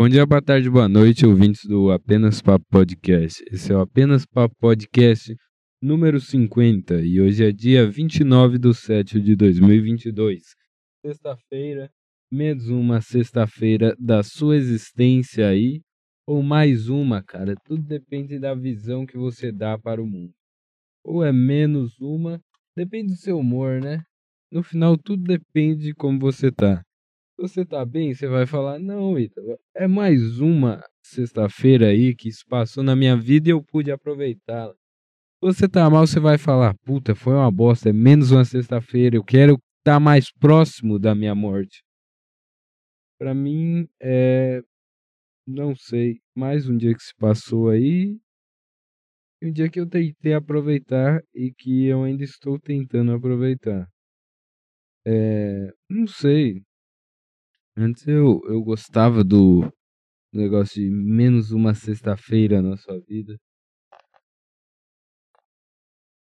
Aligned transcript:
Bom 0.00 0.08
dia, 0.08 0.24
boa 0.24 0.40
tarde, 0.40 0.70
boa 0.70 0.88
noite, 0.88 1.26
ouvintes 1.26 1.66
do 1.66 1.90
Apenas 1.90 2.40
Papo 2.40 2.64
Podcast. 2.70 3.44
Esse 3.52 3.70
é 3.70 3.76
o 3.76 3.80
Apenas 3.80 4.24
Papo 4.24 4.56
Podcast 4.58 5.36
número 5.78 6.18
50 6.18 7.02
e 7.02 7.20
hoje 7.20 7.44
é 7.44 7.52
dia 7.52 7.86
29 7.86 8.58
de 8.58 8.72
7 8.72 9.20
de 9.20 9.36
2022. 9.36 10.40
Sexta-feira, 11.04 11.90
menos 12.32 12.70
uma 12.70 13.02
sexta-feira 13.02 13.94
da 13.98 14.22
sua 14.22 14.56
existência 14.56 15.46
aí, 15.46 15.82
ou 16.26 16.42
mais 16.42 16.88
uma, 16.88 17.22
cara. 17.22 17.54
Tudo 17.66 17.82
depende 17.82 18.38
da 18.38 18.54
visão 18.54 19.04
que 19.04 19.18
você 19.18 19.52
dá 19.52 19.76
para 19.78 20.02
o 20.02 20.06
mundo. 20.06 20.32
Ou 21.04 21.22
é 21.22 21.30
menos 21.30 22.00
uma, 22.00 22.40
depende 22.74 23.08
do 23.08 23.18
seu 23.18 23.38
humor, 23.38 23.82
né? 23.82 24.02
No 24.50 24.62
final, 24.62 24.96
tudo 24.96 25.24
depende 25.24 25.88
de 25.88 25.94
como 25.94 26.18
você 26.18 26.50
tá 26.50 26.82
você 27.40 27.64
tá 27.64 27.84
bem, 27.86 28.12
você 28.14 28.28
vai 28.28 28.44
falar, 28.46 28.78
não, 28.78 29.18
Ítalo, 29.18 29.58
é 29.74 29.88
mais 29.88 30.40
uma 30.40 30.84
sexta-feira 31.02 31.86
aí 31.86 32.14
que 32.14 32.30
se 32.30 32.44
passou 32.44 32.82
na 32.82 32.94
minha 32.94 33.16
vida 33.16 33.48
e 33.48 33.52
eu 33.52 33.62
pude 33.62 33.90
aproveitá-la. 33.90 34.74
Você 35.40 35.66
tá 35.66 35.88
mal, 35.88 36.06
você 36.06 36.20
vai 36.20 36.36
falar, 36.36 36.74
puta, 36.84 37.14
foi 37.14 37.32
uma 37.32 37.50
bosta, 37.50 37.88
é 37.88 37.92
menos 37.94 38.30
uma 38.30 38.44
sexta-feira, 38.44 39.16
eu 39.16 39.24
quero 39.24 39.54
estar 39.54 39.94
tá 39.94 40.00
mais 40.00 40.30
próximo 40.30 40.98
da 40.98 41.14
minha 41.14 41.34
morte. 41.34 41.82
Para 43.18 43.34
mim, 43.34 43.88
é. 44.00 44.62
Não 45.46 45.74
sei, 45.74 46.20
mais 46.34 46.68
um 46.68 46.76
dia 46.76 46.94
que 46.94 47.02
se 47.02 47.14
passou 47.16 47.70
aí. 47.70 48.18
Um 49.42 49.50
dia 49.50 49.70
que 49.70 49.80
eu 49.80 49.88
tentei 49.88 50.34
aproveitar 50.34 51.22
e 51.34 51.52
que 51.52 51.86
eu 51.86 52.04
ainda 52.04 52.22
estou 52.22 52.58
tentando 52.58 53.12
aproveitar. 53.12 53.88
É. 55.06 55.72
Não 55.88 56.06
sei, 56.06 56.62
Antes 57.82 58.06
eu, 58.06 58.42
eu 58.44 58.62
gostava 58.62 59.24
do 59.24 59.72
negócio 60.30 60.74
de 60.82 60.90
menos 60.90 61.50
uma 61.50 61.72
sexta-feira 61.72 62.60
na 62.60 62.76
sua 62.76 63.00
vida. 63.00 63.40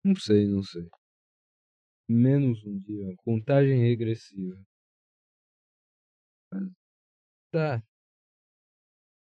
Não 0.01 0.15
sei, 0.15 0.47
não 0.47 0.63
sei. 0.63 0.87
Menos 2.07 2.65
um 2.65 2.79
dia. 2.79 3.13
Contagem 3.17 3.81
regressiva. 3.81 4.63
Mas, 6.53 6.71
tá. 7.51 7.83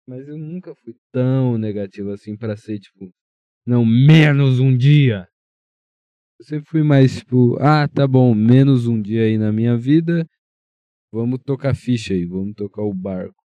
Mas 0.08 0.28
eu 0.28 0.40
nunca 0.40 0.74
fui 0.74 0.96
tão 1.12 1.56
negativo 1.56 2.10
assim 2.10 2.36
pra 2.36 2.58
ser 2.58 2.80
tipo. 2.80 3.14
Não, 3.64 3.86
menos 3.86 4.60
um 4.60 4.76
dia. 4.76 5.30
Eu 6.40 6.46
sempre 6.46 6.68
fui 6.68 6.82
mais 6.82 7.18
tipo, 7.18 7.62
ah, 7.62 7.88
tá 7.88 8.08
bom, 8.08 8.34
menos 8.34 8.88
um 8.88 9.00
dia 9.00 9.22
aí 9.22 9.38
na 9.38 9.52
minha 9.52 9.78
vida 9.78 10.28
Vamos 11.12 11.40
tocar 11.44 11.76
ficha 11.76 12.14
aí, 12.14 12.26
vamos 12.26 12.56
tocar 12.56 12.82
o 12.84 12.94
barco. 12.94 13.44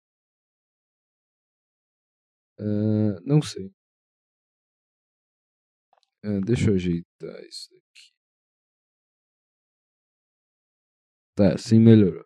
Uh, 2.60 3.20
não 3.26 3.42
sei. 3.42 3.72
Uh, 6.24 6.42
deixa 6.42 6.70
eu 6.70 6.76
ajeitar 6.76 7.44
isso 7.46 7.70
aqui. 7.76 8.12
Tá, 11.36 11.58
sim, 11.58 11.80
melhorou. 11.80 12.26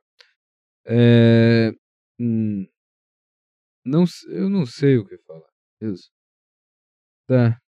É, 0.85 1.71
hum, 2.19 2.67
não, 3.85 4.05
eu 4.29 4.49
não 4.49 4.66
sei 4.66 4.97
o 4.97 5.05
que 5.05 5.17
falar. 5.19 5.49
Isso. 5.81 6.09
Tá. 7.27 7.59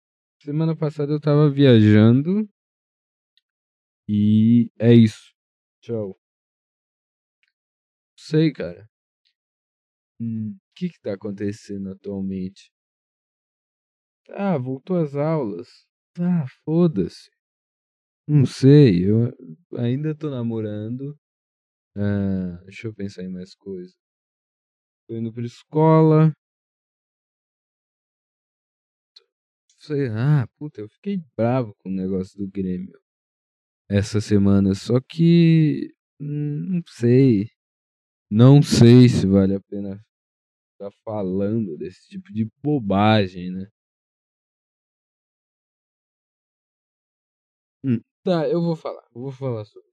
Semana 0.44 0.76
passada 0.76 1.12
eu 1.14 1.20
tava 1.20 1.50
viajando. 1.50 2.48
E 4.08 4.72
é 4.80 4.94
isso. 4.94 5.34
Tchau 5.82 6.18
sei, 8.24 8.52
cara. 8.52 8.90
Hum, 10.20 10.56
o 10.56 10.74
que 10.76 10.90
que 10.90 11.00
tá 11.02 11.14
acontecendo 11.14 11.92
atualmente? 11.92 12.72
Ah, 14.30 14.58
voltou 14.58 14.98
às 14.98 15.16
aulas. 15.16 15.68
Ah, 16.20 16.46
foda-se. 16.66 17.30
Não 18.28 18.46
sei, 18.46 19.06
eu 19.10 19.32
ainda 19.78 20.16
tô 20.16 20.30
namorando. 20.30 21.18
Ah, 21.96 22.62
deixa 22.66 22.88
eu 22.88 22.94
pensar 22.96 23.24
em 23.24 23.30
mais 23.30 23.56
coisas. 23.56 23.96
Tô 25.08 25.16
indo 25.16 25.32
pra 25.34 25.44
escola. 25.46 26.34
Sei, 29.80 30.08
ah, 30.10 30.48
puta, 30.58 30.82
eu 30.82 30.90
fiquei 30.90 31.22
bravo 31.36 31.76
com 31.80 31.90
o 31.90 31.92
negócio 31.94 32.38
do 32.38 32.48
Grêmio 32.50 32.98
essa 33.90 34.22
semana. 34.22 34.74
Só 34.76 35.00
que. 35.02 35.94
Hum, 36.20 36.76
não 36.76 36.84
sei. 36.88 37.50
Não 38.36 38.64
sei 38.64 39.08
se 39.08 39.28
vale 39.28 39.54
a 39.54 39.60
pena 39.60 40.04
estar 40.72 40.90
falando 41.06 41.78
desse 41.78 42.10
tipo 42.10 42.34
de 42.34 42.50
bobagem, 42.64 43.52
né? 43.52 43.68
Hum, 47.86 48.02
tá, 48.24 48.50
eu 48.50 48.60
vou 48.60 48.76
falar. 48.76 49.04
Eu 49.14 49.22
vou 49.22 49.32
falar 49.32 49.64
sobre. 49.66 49.88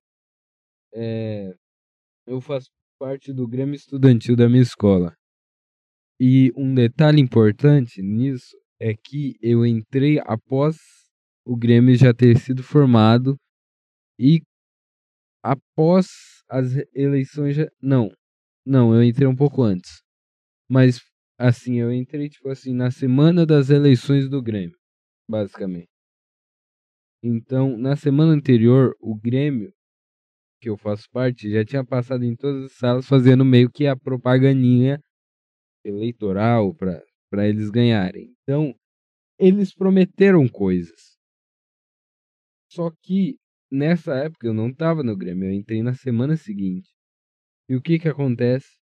É, 0.94 1.54
eu 2.26 2.40
faço 2.40 2.70
parte 2.98 3.30
do 3.30 3.46
Grêmio 3.46 3.74
Estudantil 3.74 4.34
da 4.34 4.48
minha 4.48 4.62
escola. 4.62 5.14
E 6.18 6.50
um 6.56 6.74
detalhe 6.74 7.20
importante 7.20 8.00
nisso 8.00 8.56
é 8.80 8.94
que 8.94 9.36
eu 9.42 9.66
entrei 9.66 10.18
após 10.20 10.78
o 11.44 11.54
Grêmio 11.54 11.94
já 11.94 12.14
ter 12.14 12.38
sido 12.38 12.62
formado 12.62 13.36
e 14.18 14.40
após 15.42 16.42
as 16.48 16.72
eleições 16.94 17.56
já. 17.56 17.70
Não, 17.82 18.10
não, 18.70 18.94
eu 18.94 19.02
entrei 19.02 19.26
um 19.26 19.34
pouco 19.34 19.62
antes. 19.62 20.00
Mas, 20.70 21.00
assim, 21.36 21.80
eu 21.80 21.92
entrei, 21.92 22.28
tipo 22.28 22.48
assim, 22.48 22.72
na 22.72 22.92
semana 22.92 23.44
das 23.44 23.68
eleições 23.68 24.30
do 24.30 24.40
Grêmio, 24.40 24.78
basicamente. 25.28 25.88
Então, 27.20 27.76
na 27.76 27.96
semana 27.96 28.32
anterior, 28.32 28.94
o 29.00 29.16
Grêmio, 29.16 29.72
que 30.60 30.70
eu 30.70 30.76
faço 30.76 31.10
parte, 31.10 31.50
já 31.50 31.64
tinha 31.64 31.84
passado 31.84 32.24
em 32.24 32.36
todas 32.36 32.66
as 32.66 32.72
salas 32.78 33.06
fazendo 33.06 33.44
meio 33.44 33.68
que 33.68 33.88
a 33.88 33.96
propagandinha 33.96 35.00
eleitoral 35.84 36.72
para 36.74 37.48
eles 37.48 37.70
ganharem. 37.70 38.32
Então, 38.42 38.72
eles 39.36 39.74
prometeram 39.74 40.46
coisas. 40.46 41.18
Só 42.70 42.92
que 43.02 43.36
nessa 43.68 44.14
época 44.14 44.46
eu 44.46 44.54
não 44.54 44.68
estava 44.68 45.02
no 45.02 45.16
Grêmio, 45.16 45.48
eu 45.48 45.52
entrei 45.52 45.82
na 45.82 45.92
semana 45.92 46.36
seguinte. 46.36 46.88
E 47.70 47.76
o 47.76 47.80
que 47.80 48.00
que 48.00 48.08
acontece? 48.08 48.80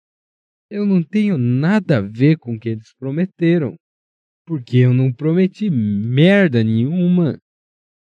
Eu 0.70 0.86
não 0.86 1.02
tenho 1.02 1.36
nada 1.36 1.98
a 1.98 2.00
ver 2.00 2.38
com 2.38 2.54
o 2.54 2.60
que 2.60 2.68
eles 2.68 2.94
prometeram. 2.94 3.74
Porque 4.46 4.76
eu 4.76 4.94
não 4.94 5.12
prometi 5.12 5.68
merda 5.68 6.62
nenhuma. 6.62 7.36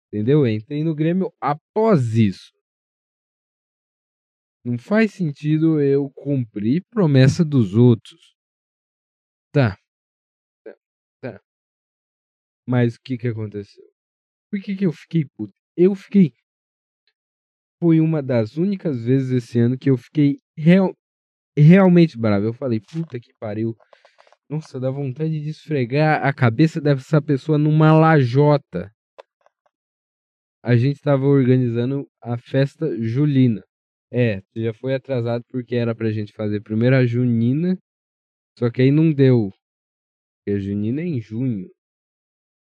Entendeu? 0.08 0.46
Eu 0.46 0.52
entrei 0.52 0.84
no 0.84 0.94
Grêmio 0.94 1.32
após 1.40 2.16
isso. 2.16 2.52
Não 4.62 4.76
faz 4.76 5.14
sentido 5.14 5.80
eu 5.80 6.10
cumprir 6.10 6.84
promessa 6.90 7.42
dos 7.42 7.72
outros. 7.72 8.36
Tá. 9.50 9.78
Tá. 10.62 10.76
tá. 11.22 11.40
Mas 12.66 12.96
o 12.96 13.00
que 13.00 13.16
que 13.16 13.28
aconteceu? 13.28 13.90
Por 14.50 14.60
que 14.60 14.76
que 14.76 14.84
eu 14.84 14.92
fiquei 14.92 15.24
puto? 15.24 15.54
Eu 15.74 15.94
fiquei 15.94 16.34
foi 17.80 18.00
uma 18.00 18.22
das 18.22 18.56
únicas 18.56 19.04
vezes 19.04 19.30
esse 19.30 19.58
ano 19.58 19.78
que 19.78 19.90
eu 19.90 19.96
fiquei 19.96 20.36
real, 20.56 20.92
realmente 21.56 22.18
bravo. 22.18 22.46
Eu 22.46 22.52
falei, 22.52 22.80
puta 22.80 23.18
que 23.20 23.32
pariu. 23.38 23.76
Nossa, 24.48 24.80
dá 24.80 24.90
vontade 24.90 25.40
de 25.40 25.50
esfregar 25.50 26.26
a 26.26 26.32
cabeça 26.32 26.80
dessa 26.80 27.20
pessoa 27.20 27.58
numa 27.58 27.92
lajota. 27.92 28.90
A 30.62 30.76
gente 30.76 30.96
estava 30.96 31.24
organizando 31.24 32.08
a 32.22 32.36
festa 32.36 32.86
julina. 33.00 33.62
É, 34.10 34.42
já 34.56 34.72
foi 34.72 34.94
atrasado 34.94 35.44
porque 35.50 35.74
era 35.74 35.94
pra 35.94 36.10
gente 36.10 36.32
fazer 36.32 36.62
primeiro 36.62 36.96
a 36.96 37.04
junina. 37.04 37.78
Só 38.58 38.70
que 38.70 38.82
aí 38.82 38.90
não 38.90 39.12
deu. 39.12 39.50
Porque 40.38 40.56
a 40.56 40.60
junina 40.60 41.02
é 41.02 41.04
em 41.04 41.20
junho. 41.20 41.68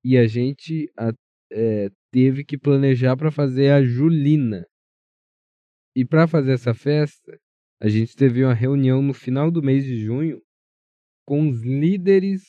E 0.03 0.17
a 0.17 0.27
gente 0.27 0.91
a, 0.97 1.13
é, 1.51 1.89
teve 2.11 2.43
que 2.43 2.57
planejar 2.57 3.15
para 3.15 3.31
fazer 3.31 3.71
a 3.71 3.83
julina. 3.83 4.65
E 5.95 6.03
para 6.05 6.27
fazer 6.27 6.53
essa 6.53 6.73
festa, 6.73 7.39
a 7.81 7.87
gente 7.87 8.15
teve 8.15 8.43
uma 8.43 8.53
reunião 8.53 9.01
no 9.01 9.13
final 9.13 9.49
do 9.49 9.63
mês 9.63 9.85
de 9.85 10.03
junho 10.03 10.41
com 11.25 11.49
os 11.49 11.63
líderes 11.63 12.41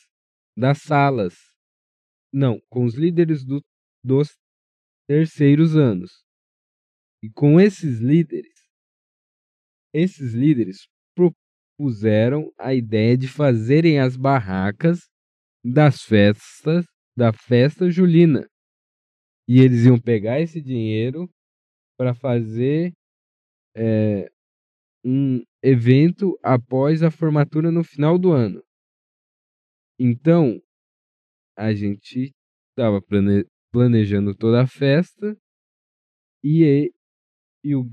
das 0.56 0.82
salas. 0.82 1.34
Não, 2.32 2.60
com 2.68 2.84
os 2.84 2.94
líderes 2.94 3.44
do, 3.44 3.62
dos 4.04 4.36
terceiros 5.08 5.76
anos. 5.76 6.24
E 7.22 7.30
com 7.30 7.60
esses 7.60 8.00
líderes, 8.00 8.54
esses 9.94 10.34
líderes 10.34 10.88
propuseram 11.14 12.52
a 12.58 12.74
ideia 12.74 13.16
de 13.16 13.28
fazerem 13.28 13.98
as 14.00 14.16
barracas 14.16 15.08
das 15.64 16.02
festas 16.02 16.84
da 17.16 17.32
festa 17.32 17.90
julina. 17.90 18.46
E 19.48 19.60
eles 19.60 19.84
iam 19.84 19.98
pegar 19.98 20.40
esse 20.40 20.60
dinheiro 20.60 21.30
para 21.96 22.14
fazer 22.14 22.92
é, 23.76 24.30
um 25.04 25.44
evento 25.62 26.38
após 26.42 27.02
a 27.02 27.10
formatura 27.10 27.70
no 27.70 27.84
final 27.84 28.18
do 28.18 28.32
ano. 28.32 28.62
Então, 29.98 30.60
a 31.56 31.74
gente 31.74 32.34
estava 32.70 33.00
plane 33.00 33.44
planejando 33.70 34.34
toda 34.34 34.62
a 34.62 34.66
festa 34.66 35.36
e, 36.42 36.90
e, 37.62 37.74
o, 37.74 37.86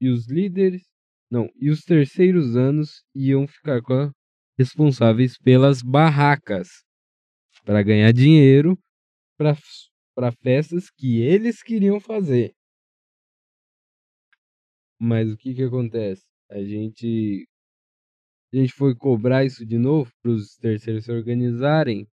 e 0.00 0.08
os 0.08 0.28
líderes, 0.28 0.82
não, 1.30 1.48
e 1.56 1.70
os 1.70 1.82
terceiros 1.82 2.56
anos 2.56 3.04
iam 3.14 3.46
ficar 3.46 3.82
com 3.82 4.10
responsáveis 4.58 5.36
pelas 5.38 5.82
barracas 5.82 6.84
para 7.64 7.82
ganhar 7.82 8.12
dinheiro 8.12 8.78
para 9.36 10.32
festas 10.42 10.90
que 10.90 11.20
eles 11.20 11.62
queriam 11.62 11.98
fazer. 12.00 12.54
Mas 15.00 15.32
o 15.32 15.36
que 15.36 15.54
que 15.54 15.62
acontece? 15.62 16.24
A 16.50 16.62
gente 16.62 17.46
a 18.52 18.56
gente 18.56 18.72
foi 18.72 18.94
cobrar 18.94 19.44
isso 19.44 19.64
de 19.64 19.78
novo 19.78 20.12
para 20.22 20.30
os 20.32 20.56
terceiros 20.56 21.04
se 21.04 21.12
organizarem 21.12 22.06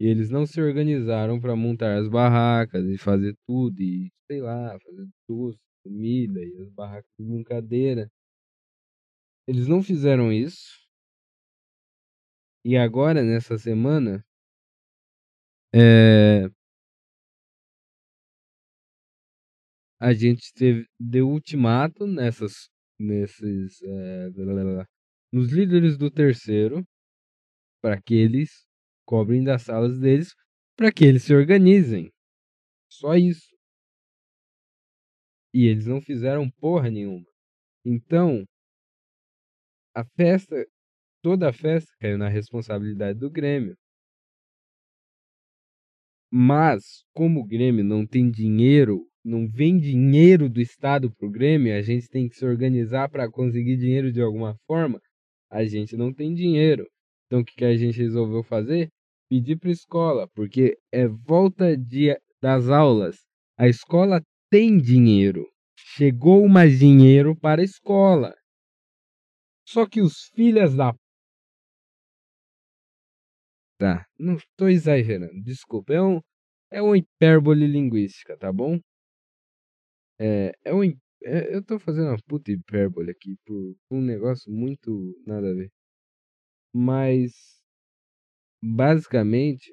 e 0.00 0.06
eles 0.06 0.30
não 0.30 0.46
se 0.46 0.60
organizaram 0.60 1.40
para 1.40 1.56
montar 1.56 1.98
as 1.98 2.08
barracas 2.08 2.86
e 2.86 2.98
fazer 2.98 3.34
tudo 3.46 3.80
e 3.80 4.10
sei 4.30 4.40
lá, 4.42 4.78
fazer 4.80 5.08
doce, 5.28 5.58
comida 5.84 6.40
e 6.44 6.56
as 6.62 6.70
barracas 6.70 7.10
de 7.18 7.24
brincadeira. 7.26 8.10
Eles 9.48 9.66
não 9.66 9.82
fizeram 9.82 10.30
isso. 10.32 10.78
E 12.64 12.76
agora 12.76 13.22
nessa 13.24 13.58
semana 13.58 14.24
é, 15.74 16.48
a 20.00 20.12
gente 20.12 20.52
teve, 20.54 20.86
deu 20.98 21.28
ultimato 21.28 22.06
nessas, 22.06 22.70
nesses, 22.98 23.82
é, 23.82 24.28
nos 25.32 25.52
líderes 25.52 25.96
do 25.98 26.10
terceiro, 26.10 26.84
para 27.82 28.00
que 28.00 28.14
eles 28.14 28.66
cobrem 29.04 29.42
das 29.42 29.62
salas 29.62 29.98
deles, 29.98 30.34
para 30.76 30.92
que 30.92 31.04
eles 31.04 31.24
se 31.24 31.34
organizem. 31.34 32.10
Só 32.90 33.14
isso. 33.14 33.48
E 35.52 35.66
eles 35.66 35.86
não 35.86 36.00
fizeram 36.00 36.50
porra 36.50 36.90
nenhuma. 36.90 37.26
Então, 37.84 38.44
a 39.94 40.04
festa, 40.16 40.54
toda 41.22 41.48
a 41.48 41.52
festa 41.52 41.90
caiu 41.98 42.18
na 42.18 42.28
responsabilidade 42.28 43.18
do 43.18 43.30
Grêmio. 43.30 43.76
Mas, 46.30 47.04
como 47.14 47.40
o 47.40 47.46
Grêmio 47.46 47.82
não 47.82 48.06
tem 48.06 48.30
dinheiro, 48.30 49.08
não 49.28 49.46
vem 49.46 49.78
dinheiro 49.78 50.48
do 50.48 50.60
Estado 50.60 51.10
para 51.14 51.28
o 51.28 51.30
Grêmio, 51.30 51.76
a 51.76 51.82
gente 51.82 52.08
tem 52.08 52.28
que 52.28 52.36
se 52.36 52.46
organizar 52.46 53.10
para 53.10 53.30
conseguir 53.30 53.76
dinheiro 53.76 54.10
de 54.10 54.22
alguma 54.22 54.56
forma. 54.66 54.98
A 55.50 55.64
gente 55.64 55.96
não 55.96 56.12
tem 56.12 56.34
dinheiro. 56.34 56.86
Então, 57.26 57.40
o 57.40 57.44
que, 57.44 57.54
que 57.54 57.64
a 57.64 57.76
gente 57.76 57.98
resolveu 57.98 58.42
fazer? 58.42 58.88
Pedir 59.28 59.58
para 59.58 59.68
a 59.68 59.72
escola, 59.72 60.28
porque 60.34 60.78
é 60.90 61.06
volta 61.06 61.76
de, 61.76 62.18
das 62.40 62.68
aulas. 62.70 63.18
A 63.58 63.68
escola 63.68 64.22
tem 64.50 64.78
dinheiro. 64.78 65.46
Chegou 65.78 66.48
mais 66.48 66.78
dinheiro 66.78 67.36
para 67.36 67.60
a 67.60 67.64
escola. 67.64 68.34
Só 69.68 69.86
que 69.86 70.00
os 70.00 70.30
filhos 70.34 70.74
da 70.74 70.94
Tá, 73.78 74.04
não 74.18 74.34
estou 74.34 74.68
exagerando, 74.68 75.40
desculpa. 75.42 75.92
É, 75.92 76.02
um, 76.02 76.20
é 76.72 76.82
uma 76.82 76.98
hipérbole 76.98 77.64
linguística, 77.64 78.36
tá 78.36 78.52
bom? 78.52 78.80
É, 80.20 80.52
é 80.64 80.74
um, 80.74 80.82
é, 81.22 81.54
eu 81.54 81.62
tô 81.64 81.78
fazendo 81.78 82.08
uma 82.08 82.18
puta 82.26 82.50
hipérbole 82.52 83.10
aqui 83.10 83.36
por 83.46 83.76
um 83.90 84.00
negócio 84.00 84.50
muito 84.52 85.16
nada 85.26 85.50
a 85.50 85.54
ver. 85.54 85.72
Mas, 86.72 87.60
basicamente, 88.62 89.72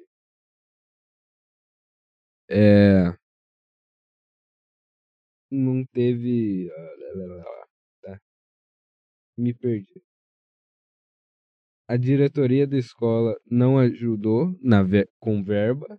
é, 2.48 3.16
não 5.50 5.84
teve. 5.92 6.70
Tá, 8.02 8.20
me 9.36 9.52
perdi 9.54 10.02
a 11.88 11.96
diretoria 11.96 12.64
da 12.64 12.78
escola 12.78 13.34
não 13.50 13.76
ajudou 13.76 14.56
na 14.62 14.84
ver 14.84 15.10
com 15.18 15.42
verba. 15.42 15.98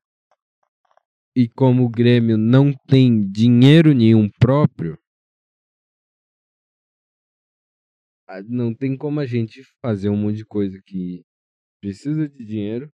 E 1.40 1.48
como 1.48 1.86
o 1.86 1.88
Grêmio 1.88 2.36
não 2.36 2.74
tem 2.74 3.30
dinheiro 3.30 3.94
nenhum 3.94 4.28
próprio, 4.28 4.98
não 8.50 8.74
tem 8.74 8.98
como 8.98 9.20
a 9.20 9.26
gente 9.28 9.62
fazer 9.80 10.10
um 10.10 10.18
monte 10.18 10.38
de 10.38 10.46
coisa 10.48 10.82
que 10.84 11.24
precisa 11.80 12.28
de 12.28 12.44
dinheiro 12.44 12.92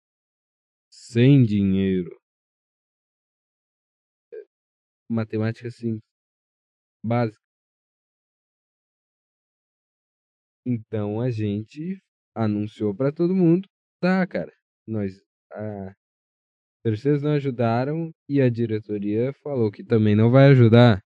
sem 0.91 1.45
dinheiro. 1.45 2.19
Matemática 5.09 5.69
assim 5.69 6.01
básica. 7.01 7.39
Então 10.65 11.21
a 11.21 11.31
gente 11.31 12.03
anunciou 12.35 12.93
para 12.93 13.09
todo 13.09 13.33
mundo, 13.33 13.69
tá, 14.01 14.27
cara, 14.27 14.51
nós 14.85 15.23
a 15.49 15.95
terceiros 16.83 17.21
não 17.23 17.31
ajudaram 17.33 18.11
e 18.29 18.41
a 18.41 18.49
diretoria 18.49 19.33
falou 19.43 19.71
que 19.71 19.83
também 19.83 20.15
não 20.15 20.31
vai 20.31 20.47
ajudar. 20.51 21.01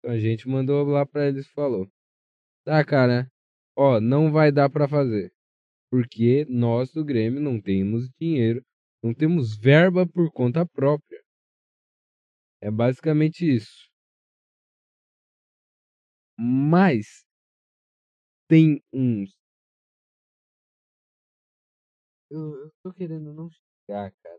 Então 0.00 0.14
a 0.14 0.18
gente 0.20 0.48
mandou 0.48 0.84
lá 0.86 1.06
para 1.06 1.28
eles 1.28 1.46
e 1.46 1.52
falou: 1.52 1.88
"Tá, 2.64 2.84
cara, 2.84 3.28
ó, 3.76 4.00
não 4.00 4.32
vai 4.32 4.52
dar 4.52 4.70
para 4.70 4.88
fazer, 4.88 5.32
porque 5.90 6.46
nós 6.50 6.92
do 6.92 7.04
Grêmio 7.04 7.40
não 7.42 7.60
temos 7.60 8.10
dinheiro, 8.20 8.62
não 9.02 9.14
temos 9.14 9.56
verba 9.58 10.06
por 10.06 10.30
conta 10.32 10.66
própria". 10.66 11.20
É 12.60 12.70
basicamente 12.70 13.44
isso. 13.44 13.88
Mas 16.38 17.24
tem 18.46 18.82
uns 18.92 19.30
eu, 22.30 22.40
eu 22.64 22.72
tô 22.82 22.92
querendo 22.92 23.32
não 23.34 23.50
chegar, 23.50 24.10
cara. 24.22 24.37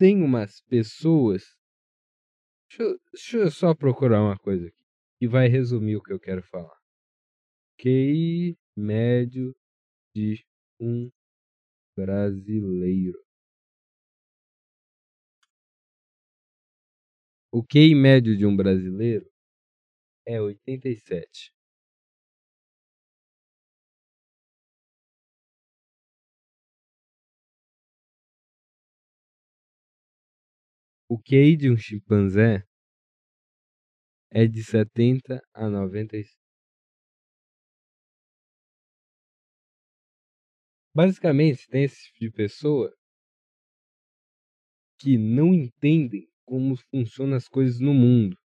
Tem 0.00 0.22
umas 0.22 0.62
pessoas. 0.62 1.42
Deixa 2.70 2.82
eu, 2.82 3.00
deixa 3.12 3.36
eu 3.36 3.50
só 3.50 3.74
procurar 3.74 4.22
uma 4.22 4.38
coisa 4.38 4.66
aqui. 4.66 4.82
Que 5.18 5.28
vai 5.28 5.46
resumir 5.46 5.96
o 5.96 6.02
que 6.02 6.10
eu 6.10 6.18
quero 6.18 6.42
falar. 6.42 6.80
QI 7.78 8.56
médio 8.74 9.54
de 10.16 10.42
um 10.80 11.10
brasileiro. 11.94 13.22
O 17.52 17.62
QI 17.62 17.94
médio 17.94 18.34
de 18.38 18.46
um 18.46 18.56
brasileiro 18.56 19.30
é 20.26 20.40
87. 20.40 21.52
O 31.12 31.18
QI 31.18 31.56
de 31.56 31.68
um 31.68 31.76
chimpanzé 31.76 32.62
é 34.30 34.46
de 34.46 34.62
70 34.62 35.42
a 35.52 35.68
95. 35.68 36.32
Basicamente, 40.94 41.66
tem 41.66 41.82
esse 41.82 42.00
tipo 42.04 42.20
de 42.20 42.30
pessoa 42.30 42.94
que 45.00 45.18
não 45.18 45.52
entendem 45.52 46.28
como 46.46 46.76
funcionam 46.76 47.36
as 47.36 47.48
coisas 47.48 47.80
no 47.80 47.92
mundo. 47.92 48.36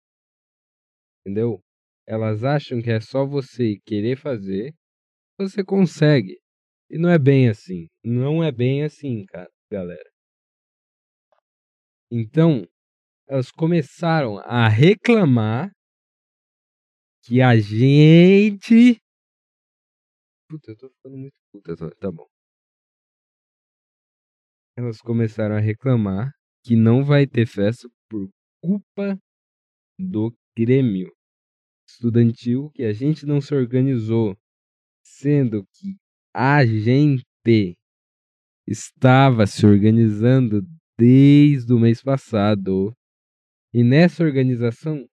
Entendeu? 1.20 1.62
Elas 2.06 2.44
acham 2.44 2.80
que 2.80 2.90
é 2.90 2.98
só 2.98 3.26
você 3.26 3.78
querer 3.84 4.16
fazer, 4.16 4.74
você 5.38 5.62
consegue. 5.62 6.40
E 6.88 6.96
não 6.96 7.10
é 7.10 7.18
bem 7.18 7.50
assim. 7.50 7.88
Não 8.02 8.42
é 8.42 8.50
bem 8.50 8.84
assim, 8.84 9.26
cara, 9.26 9.50
galera. 9.70 10.13
Então, 12.16 12.64
elas 13.26 13.50
começaram 13.50 14.38
a 14.38 14.68
reclamar 14.68 15.72
que 17.24 17.42
a 17.42 17.58
gente. 17.58 19.00
Puta, 20.48 20.70
eu 20.70 20.76
tô 20.76 20.90
ficando 20.90 21.16
muito 21.16 21.34
puta, 21.50 21.74
tá 21.96 22.12
bom. 22.12 22.28
Elas 24.76 25.00
começaram 25.00 25.56
a 25.56 25.58
reclamar 25.58 26.30
que 26.64 26.76
não 26.76 27.02
vai 27.02 27.26
ter 27.26 27.48
festa 27.48 27.88
por 28.08 28.30
culpa 28.62 29.18
do 29.98 30.32
Grêmio 30.56 31.12
estudantil 31.88 32.70
que 32.76 32.84
a 32.84 32.92
gente 32.92 33.26
não 33.26 33.40
se 33.40 33.52
organizou, 33.52 34.36
sendo 35.04 35.66
que 35.72 35.96
a 36.32 36.64
gente 36.64 37.76
estava 38.68 39.48
se 39.48 39.66
organizando 39.66 40.62
desde 40.98 41.72
o 41.72 41.78
mês 41.78 42.02
passado. 42.02 42.94
E 43.72 43.82
nessa 43.82 44.22
organização 44.22 45.06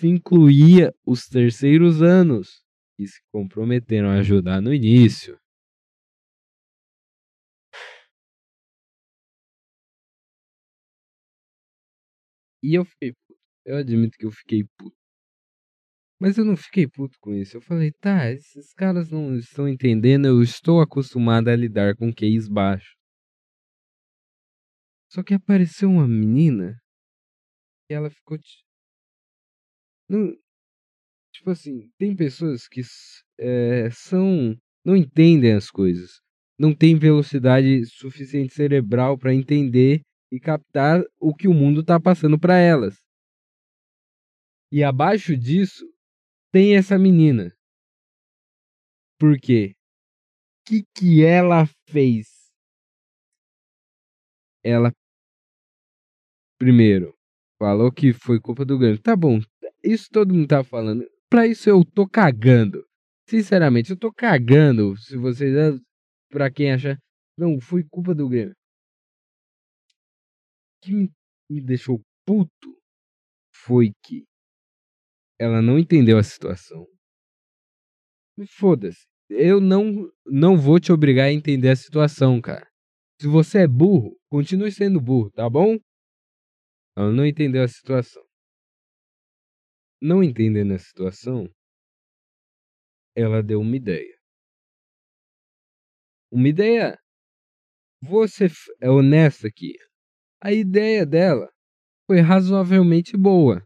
se 0.00 0.08
incluía 0.08 0.92
os 1.06 1.26
terceiros 1.28 2.02
anos, 2.02 2.62
que 2.96 3.06
se 3.06 3.20
comprometeram 3.32 4.08
a 4.08 4.18
ajudar 4.18 4.60
no 4.60 4.72
início. 4.74 5.38
E 12.62 12.74
eu 12.74 12.84
fiquei 12.84 13.12
puto. 13.12 13.40
Eu 13.64 13.76
admito 13.76 14.18
que 14.18 14.26
eu 14.26 14.30
fiquei 14.30 14.64
puto. 14.76 14.96
Mas 16.20 16.36
eu 16.36 16.44
não 16.44 16.56
fiquei 16.56 16.86
puto 16.86 17.18
com 17.20 17.34
isso. 17.34 17.56
Eu 17.56 17.62
falei, 17.62 17.92
tá, 17.92 18.30
esses 18.30 18.74
caras 18.74 19.10
não 19.10 19.36
estão 19.36 19.66
entendendo, 19.66 20.26
eu 20.26 20.42
estou 20.42 20.80
acostumado 20.80 21.48
a 21.48 21.56
lidar 21.56 21.96
com 21.96 22.12
case 22.12 22.50
baixos. 22.50 22.99
Só 25.10 25.24
que 25.24 25.34
apareceu 25.34 25.90
uma 25.90 26.06
menina 26.06 26.80
e 27.90 27.94
ela 27.94 28.08
ficou. 28.08 28.38
Não, 30.08 30.32
tipo 31.32 31.50
assim, 31.50 31.90
tem 31.98 32.14
pessoas 32.14 32.68
que 32.68 32.80
é, 33.38 33.90
são. 33.90 34.56
não 34.84 34.96
entendem 34.96 35.52
as 35.52 35.68
coisas. 35.68 36.20
Não 36.56 36.74
tem 36.74 36.96
velocidade 36.96 37.84
suficiente 37.86 38.54
cerebral 38.54 39.18
para 39.18 39.34
entender 39.34 40.02
e 40.30 40.38
captar 40.38 41.02
o 41.18 41.34
que 41.34 41.48
o 41.48 41.54
mundo 41.54 41.80
está 41.80 41.98
passando 41.98 42.38
para 42.38 42.56
elas. 42.58 42.96
E 44.70 44.84
abaixo 44.84 45.36
disso 45.36 45.84
tem 46.52 46.76
essa 46.76 46.96
menina. 46.96 47.52
Por 49.18 49.40
quê? 49.40 49.74
O 50.60 50.68
que, 50.68 50.84
que 50.94 51.24
ela 51.24 51.66
fez? 51.88 52.28
Ela 54.62 54.92
primeiro 56.60 57.16
falou 57.58 57.90
que 57.90 58.12
foi 58.12 58.38
culpa 58.38 58.64
do 58.64 58.78
Grêmio. 58.78 59.00
Tá 59.00 59.16
bom, 59.16 59.40
isso 59.82 60.08
todo 60.12 60.34
mundo 60.34 60.46
tá 60.46 60.62
falando. 60.62 61.04
Pra 61.28 61.46
isso 61.46 61.68
eu 61.68 61.84
tô 61.84 62.06
cagando. 62.06 62.86
Sinceramente, 63.26 63.90
eu 63.90 63.96
tô 63.96 64.12
cagando. 64.12 64.96
Se 64.98 65.16
vocês. 65.16 65.80
Pra 66.30 66.50
quem 66.50 66.72
acha. 66.72 66.98
Não, 67.36 67.60
foi 67.60 67.82
culpa 67.84 68.14
do 68.14 68.28
Grêmio. 68.28 68.52
O 68.52 68.56
que 70.82 70.92
me, 70.92 71.10
me 71.50 71.60
deixou 71.60 72.00
puto 72.26 72.78
foi 73.54 73.92
que 74.04 74.24
ela 75.38 75.62
não 75.62 75.78
entendeu 75.78 76.18
a 76.18 76.22
situação. 76.22 76.86
Foda-se. 78.48 79.06
Eu 79.28 79.60
não, 79.60 80.10
não 80.26 80.58
vou 80.58 80.80
te 80.80 80.92
obrigar 80.92 81.26
a 81.26 81.32
entender 81.32 81.68
a 81.68 81.76
situação, 81.76 82.40
cara. 82.40 82.66
Se 83.20 83.28
você 83.28 83.60
é 83.60 83.68
burro, 83.68 84.18
continue 84.30 84.72
sendo 84.72 85.00
burro, 85.00 85.30
tá 85.30 85.48
bom? 85.48 85.78
Ela 86.96 87.12
não 87.12 87.26
entendeu 87.26 87.62
a 87.62 87.68
situação. 87.68 88.22
Não 90.00 90.22
entendendo 90.22 90.72
a 90.72 90.78
situação, 90.78 91.46
ela 93.14 93.42
deu 93.42 93.60
uma 93.60 93.76
ideia. 93.76 94.18
Uma 96.30 96.48
ideia. 96.48 96.98
Você 98.02 98.46
é 98.80 98.88
honesta 98.88 99.48
aqui. 99.48 99.74
A 100.42 100.52
ideia 100.52 101.04
dela 101.04 101.52
foi 102.06 102.20
razoavelmente 102.20 103.16
boa 103.16 103.62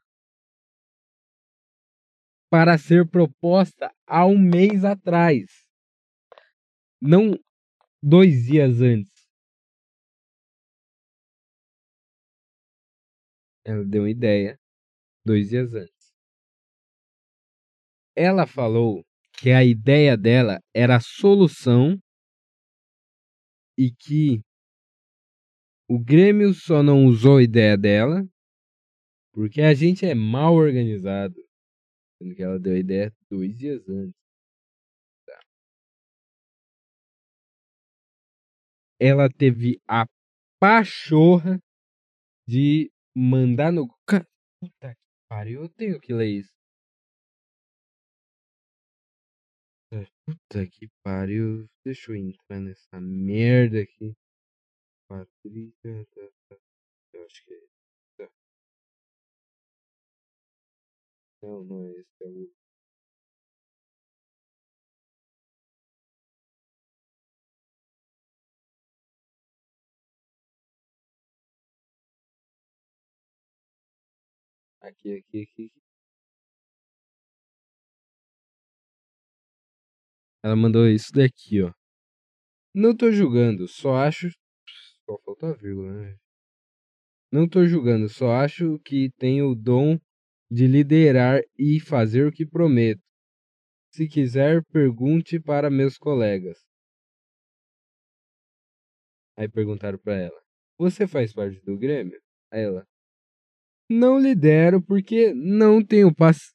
para 2.50 2.78
ser 2.78 3.08
proposta 3.08 3.92
há 4.06 4.26
um 4.26 4.38
mês 4.38 4.84
atrás. 4.84 5.44
Não 7.00 7.38
dois 8.02 8.44
dias 8.44 8.80
antes. 8.80 9.13
Ela 13.64 13.84
deu 13.84 14.02
uma 14.02 14.10
ideia 14.10 14.58
dois 15.24 15.48
dias 15.48 15.72
antes. 15.74 16.14
Ela 18.16 18.46
falou 18.46 19.04
que 19.32 19.50
a 19.50 19.64
ideia 19.64 20.16
dela 20.16 20.60
era 20.74 20.96
a 20.96 21.00
solução 21.00 21.98
e 23.76 23.90
que 23.90 24.40
o 25.88 25.98
Grêmio 25.98 26.54
só 26.54 26.82
não 26.82 27.06
usou 27.06 27.38
a 27.38 27.42
ideia 27.42 27.76
dela 27.76 28.26
porque 29.32 29.60
a 29.60 29.74
gente 29.74 30.06
é 30.06 30.14
mal 30.14 30.54
organizado. 30.54 31.34
Sendo 32.18 32.36
que 32.36 32.42
ela 32.42 32.58
deu 32.58 32.74
a 32.74 32.78
ideia 32.78 33.12
dois 33.28 33.58
dias 33.58 33.86
antes. 33.88 34.14
Tá. 35.26 35.40
Ela 39.00 39.28
teve 39.28 39.80
a 39.88 40.06
pachorra 40.60 41.58
de 42.46 42.93
mandar 43.14 43.72
no. 43.72 43.88
Puta 44.60 44.94
que 44.94 45.00
pariu, 45.28 45.62
eu 45.62 45.68
tenho 45.68 46.00
que 46.00 46.12
ler 46.12 46.28
isso. 46.28 46.54
Puta 50.26 50.66
que 50.66 50.88
pariu. 51.02 51.68
Deixa 51.84 52.10
eu 52.12 52.16
entrar 52.16 52.60
nessa 52.60 53.00
merda 53.00 53.80
aqui. 53.80 54.16
Patrícia. 55.08 56.06
Tá, 56.14 56.26
tá. 56.48 56.56
Eu 57.12 57.24
acho 57.26 57.44
que 57.44 57.54
é 57.54 58.28
Não, 61.42 61.62
não 61.62 61.86
é 61.86 61.90
esse, 62.00 62.22
é 62.22 62.26
o. 62.26 62.63
Aqui, 74.84 75.14
aqui, 75.16 75.42
aqui. 75.42 75.72
Ela 80.42 80.54
mandou 80.54 80.86
isso 80.86 81.10
daqui, 81.10 81.62
ó. 81.62 81.72
Não 82.74 82.94
tô 82.94 83.10
julgando, 83.10 83.66
só 83.66 83.94
acho. 83.94 84.28
Só 85.06 85.18
falta 85.24 85.52
a 85.52 85.54
vírgula, 85.54 85.90
né? 85.90 86.18
Não 87.32 87.48
tô 87.48 87.64
julgando, 87.64 88.10
só 88.10 88.32
acho 88.32 88.78
que 88.80 89.10
tem 89.16 89.40
o 89.40 89.54
dom 89.54 89.98
de 90.50 90.66
liderar 90.66 91.40
e 91.58 91.80
fazer 91.80 92.26
o 92.26 92.32
que 92.32 92.44
prometo. 92.44 93.00
Se 93.90 94.06
quiser, 94.06 94.62
pergunte 94.66 95.40
para 95.40 95.70
meus 95.70 95.96
colegas. 95.96 96.58
Aí 99.34 99.48
perguntaram 99.48 99.98
para 99.98 100.14
ela: 100.14 100.42
Você 100.76 101.06
faz 101.06 101.32
parte 101.32 101.58
do 101.62 101.78
Grêmio? 101.78 102.20
Aí 102.50 102.62
ela: 102.64 102.86
Não 103.96 104.18
lidero 104.18 104.82
porque 104.82 105.32
não 105.32 105.80
tenho 105.84 106.12
paci... 106.12 106.52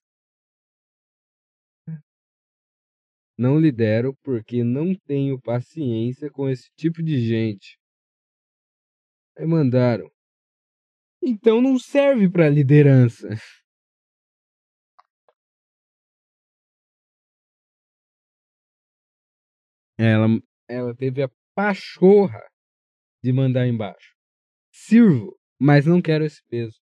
Não 3.38 3.58
lidero 3.58 4.14
porque 4.22 4.62
não 4.62 4.94
tenho 4.94 5.40
paciência 5.40 6.30
com 6.30 6.50
esse 6.50 6.70
tipo 6.76 7.02
de 7.02 7.18
gente. 7.26 7.80
Aí 9.38 9.46
mandaram: 9.46 10.12
Então 11.24 11.62
não 11.62 11.80
serve 11.80 12.30
para 12.30 12.50
liderança. 12.50 13.30
Ela, 19.98 20.28
ela 20.68 20.94
teve 20.94 21.24
a 21.24 21.32
pachorra 21.56 22.44
de 23.24 23.32
mandar 23.32 23.66
embaixo. 23.66 24.14
Sirvo, 24.74 25.40
mas 25.58 25.86
não 25.86 26.02
quero 26.02 26.26
esse 26.26 26.44
peso. 26.50 26.78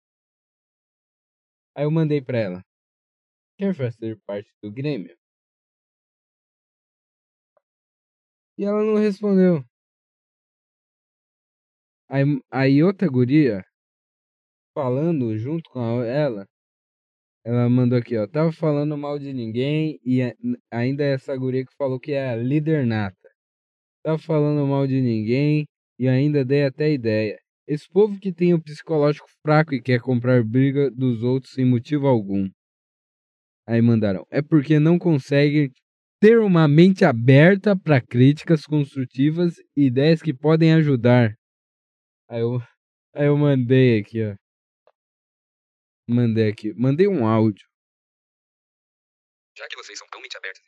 Aí 1.75 1.83
eu 1.85 1.91
mandei 1.91 2.21
pra 2.21 2.37
ela. 2.39 2.65
Quer 3.57 3.75
fazer 3.75 4.19
parte 4.25 4.51
do 4.63 4.71
Grêmio? 4.71 5.17
E 8.57 8.65
ela 8.65 8.83
não 8.83 8.95
respondeu. 8.95 9.63
Aí, 12.09 12.23
aí 12.51 12.83
outra 12.83 13.07
guria, 13.07 13.63
falando 14.73 15.37
junto 15.37 15.69
com 15.69 16.03
ela, 16.03 16.45
ela 17.43 17.69
mandou 17.69 17.97
aqui, 17.97 18.17
ó. 18.17 18.27
Tava 18.27 18.51
falando 18.51 18.97
mal 18.97 19.19
de 19.19 19.33
ninguém 19.33 19.99
e 20.03 20.21
ainda 20.71 21.03
é 21.03 21.13
essa 21.13 21.35
guria 21.37 21.65
que 21.65 21.75
falou 21.77 21.99
que 21.99 22.11
é 22.13 22.29
a 22.29 22.35
líder 22.35 22.85
nata. 22.85 23.17
Tava 24.03 24.19
falando 24.19 24.65
mal 24.67 24.87
de 24.87 25.01
ninguém 25.01 25.67
e 25.99 26.07
ainda 26.07 26.45
dei 26.45 26.65
até 26.65 26.91
ideia. 26.91 27.39
Esse 27.67 27.89
povo 27.89 28.19
que 28.19 28.31
tem 28.31 28.53
o 28.53 28.57
um 28.57 28.61
psicológico 28.61 29.27
fraco 29.41 29.73
e 29.73 29.81
quer 29.81 29.99
comprar 29.99 30.43
briga 30.43 30.91
dos 30.91 31.23
outros 31.23 31.53
sem 31.53 31.65
motivo 31.65 32.07
algum. 32.07 32.47
Aí 33.67 33.81
mandaram. 33.81 34.25
É 34.29 34.41
porque 34.41 34.79
não 34.79 34.99
conseguem 34.99 35.71
ter 36.19 36.39
uma 36.39 36.67
mente 36.67 37.03
aberta 37.03 37.75
para 37.75 37.99
críticas 37.99 38.63
construtivas 38.63 39.55
e 39.75 39.87
ideias 39.87 40.21
que 40.21 40.33
podem 40.33 40.73
ajudar. 40.73 41.35
Aí 42.29 42.41
eu, 42.41 42.59
aí 43.13 43.25
eu 43.25 43.37
mandei 43.37 43.99
aqui, 43.99 44.23
ó. 44.23 44.35
Mandei 46.07 46.49
aqui. 46.49 46.71
Mandei 46.75 47.07
um 47.07 47.25
áudio. 47.25 47.67
Já 49.57 49.67
que 49.67 49.75
vocês 49.75 49.97
são 49.97 50.07
tão 50.09 50.21
mente 50.21 50.37
abertas. 50.37 50.61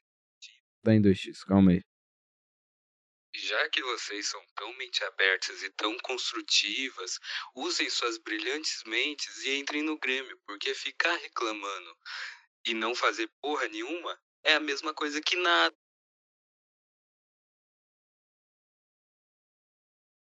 Tá 0.83 0.95
em 0.95 1.01
2x, 1.01 1.43
calma 1.45 1.71
aí. 1.71 1.81
Já 3.39 3.69
que 3.69 3.83
vocês 3.83 4.27
são 4.27 4.43
tão 4.55 4.75
mente 4.77 5.03
abertas 5.03 5.61
e 5.61 5.69
tão 5.71 5.95
construtivas, 5.99 7.19
usem 7.55 7.87
suas 7.87 8.17
brilhantes 8.17 8.83
mentes 8.85 9.43
e 9.45 9.59
entrem 9.59 9.83
no 9.83 9.99
Grêmio, 9.99 10.39
porque 10.43 10.73
ficar 10.73 11.15
reclamando 11.17 11.95
e 12.65 12.73
não 12.73 12.95
fazer 12.95 13.29
porra 13.39 13.67
nenhuma 13.67 14.19
é 14.43 14.55
a 14.55 14.59
mesma 14.59 14.91
coisa 14.91 15.21
que 15.21 15.35
nada. 15.35 15.75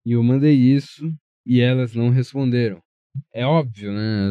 E 0.05 0.13
eu 0.13 0.23
mandei 0.23 0.55
isso 0.55 1.05
e 1.47 1.61
elas 1.61 1.95
não 1.95 2.11
responderam. 2.11 2.83
É 3.33 3.47
óbvio, 3.47 3.93
né? 3.93 4.31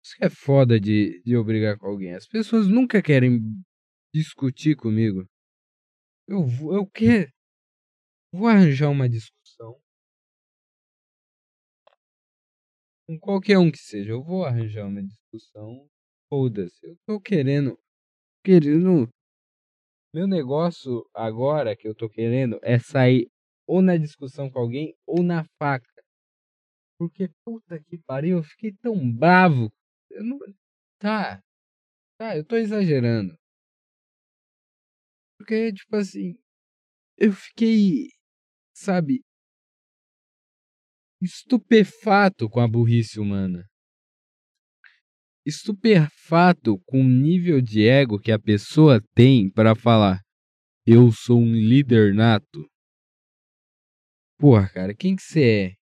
Isso 0.00 0.16
é 0.20 0.30
foda 0.30 0.78
de, 0.78 1.20
de 1.24 1.36
obrigar 1.36 1.76
com 1.76 1.88
alguém. 1.88 2.14
As 2.14 2.26
pessoas 2.26 2.68
nunca 2.68 3.02
querem 3.02 3.40
discutir 4.14 4.76
comigo. 4.76 5.26
Eu 6.28 6.44
vou, 6.44 6.74
eu 6.74 6.86
quero. 6.86 7.30
Vou 8.32 8.48
arranjar 8.48 8.90
uma 8.90 9.08
discussão. 9.08 9.80
Com 13.06 13.18
qualquer 13.18 13.58
um 13.58 13.70
que 13.70 13.78
seja, 13.78 14.12
eu 14.12 14.22
vou 14.22 14.44
arranjar 14.44 14.86
uma 14.86 15.02
discussão. 15.02 15.88
Foda-se. 16.28 16.86
Eu 16.86 16.96
tô 17.06 17.20
querendo. 17.20 17.78
Querendo. 18.44 19.08
Meu 20.14 20.26
negócio 20.26 21.08
agora 21.14 21.76
que 21.76 21.88
eu 21.88 21.94
tô 21.94 22.08
querendo 22.08 22.58
é 22.62 22.78
sair 22.78 23.30
ou 23.66 23.82
na 23.82 23.96
discussão 23.96 24.50
com 24.50 24.58
alguém 24.58 24.94
ou 25.06 25.22
na 25.22 25.44
faca. 25.58 25.90
Porque 26.98 27.28
puta 27.44 27.82
que 27.82 27.98
pariu, 27.98 28.38
eu 28.38 28.42
fiquei 28.42 28.72
tão 28.72 29.10
bravo. 29.12 29.72
Eu 30.10 30.24
não... 30.24 30.38
Tá. 30.98 31.42
Tá, 32.18 32.36
eu 32.36 32.44
tô 32.44 32.56
exagerando. 32.56 33.36
Porque, 35.42 35.72
tipo 35.72 35.96
assim, 35.96 36.38
eu 37.18 37.32
fiquei, 37.32 38.10
sabe, 38.72 39.24
estupefato 41.20 42.48
com 42.48 42.60
a 42.60 42.68
burrice 42.68 43.18
humana. 43.18 43.68
Estupefato 45.44 46.78
com 46.86 47.00
o 47.00 47.08
nível 47.08 47.60
de 47.60 47.88
ego 47.88 48.20
que 48.20 48.30
a 48.30 48.38
pessoa 48.38 49.02
tem 49.16 49.50
para 49.50 49.74
falar: 49.74 50.20
Eu 50.86 51.10
sou 51.10 51.40
um 51.40 51.56
líder 51.56 52.14
nato. 52.14 52.70
Porra, 54.38 54.68
cara, 54.68 54.94
quem 54.94 55.16
que 55.16 55.22
você 55.22 55.44
é? 55.44 55.74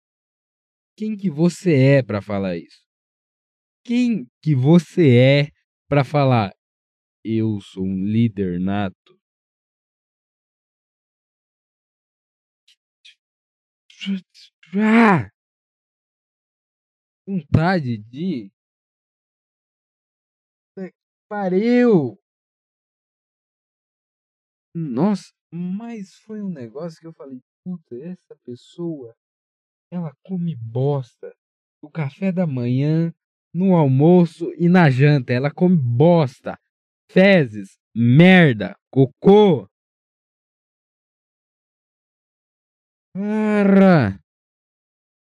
Quem 0.96 1.18
que 1.18 1.30
você 1.30 1.98
é 1.98 2.02
para 2.02 2.22
falar 2.22 2.56
isso? 2.56 2.82
Quem 3.84 4.26
que 4.42 4.56
você 4.56 5.18
é 5.18 5.50
para 5.90 6.06
falar 6.06 6.54
eu 7.24 7.60
sou 7.60 7.84
um 7.84 8.06
líder 8.06 8.60
nato? 8.60 9.19
Ah! 14.76 15.30
Vontade 17.28 17.98
de. 17.98 18.52
Pariu! 21.28 22.18
Nossa, 24.74 25.32
mas 25.52 26.16
foi 26.26 26.42
um 26.42 26.50
negócio 26.50 27.00
que 27.00 27.06
eu 27.06 27.14
falei, 27.14 27.40
puta, 27.64 27.96
essa 27.98 28.36
pessoa, 28.44 29.16
ela 29.92 30.12
come 30.24 30.56
bosta. 30.56 31.36
No 31.84 31.92
café 31.92 32.32
da 32.32 32.48
manhã, 32.48 33.14
no 33.54 33.76
almoço 33.76 34.52
e 34.58 34.68
na 34.68 34.90
janta. 34.90 35.34
Ela 35.34 35.52
come 35.52 35.78
bosta, 35.78 36.60
fezes, 37.12 37.78
merda, 37.96 38.76
cocô. 38.92 39.69
Cara, 43.14 44.20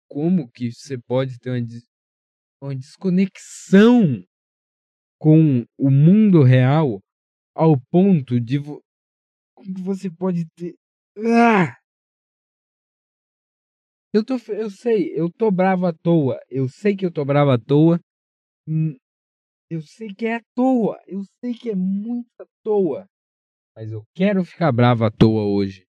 como 0.09 0.51
que 0.51 0.73
você 0.73 0.99
pode 0.99 1.39
ter 1.39 1.51
uma, 1.51 1.63
des 1.63 1.85
uma 2.61 2.75
desconexão 2.75 4.25
com 5.19 5.65
o 5.79 5.91
mundo 5.91 6.43
real 6.43 7.01
ao 7.55 7.81
ponto 7.91 8.41
de 8.41 8.59
vo 8.59 8.83
como 9.55 9.75
que 9.75 9.83
você 9.83 10.11
pode 10.11 10.47
ter 10.57 10.75
ah! 11.19 11.77
Eu 14.13 14.25
tô 14.25 14.35
eu 14.49 14.71
sei, 14.71 15.13
eu 15.15 15.31
tô 15.31 15.51
bravo 15.53 15.87
à 15.87 15.93
toa. 15.93 16.41
Eu 16.49 16.69
sei 16.69 16.97
que 16.97 17.07
eu 17.07 17.13
tô 17.13 17.25
bravo 17.25 17.53
à 17.53 17.59
toa. 17.59 18.01
Hum, 18.67 18.97
eu 19.71 19.83
sei 19.83 20.09
que 20.13 20.27
é 20.27 20.37
à 20.37 20.41
toa. 20.57 21.01
Eu 21.07 21.23
sei 21.41 21.55
que 21.55 21.71
é 21.71 21.77
muito 21.77 22.29
à 22.41 22.47
toa. 22.65 23.07
Mas 23.77 23.93
eu 23.93 24.03
quero 24.15 24.45
ficar 24.45 24.73
bravo 24.73 25.05
à 25.05 25.11
toa 25.11 25.45
hoje. 25.45 25.87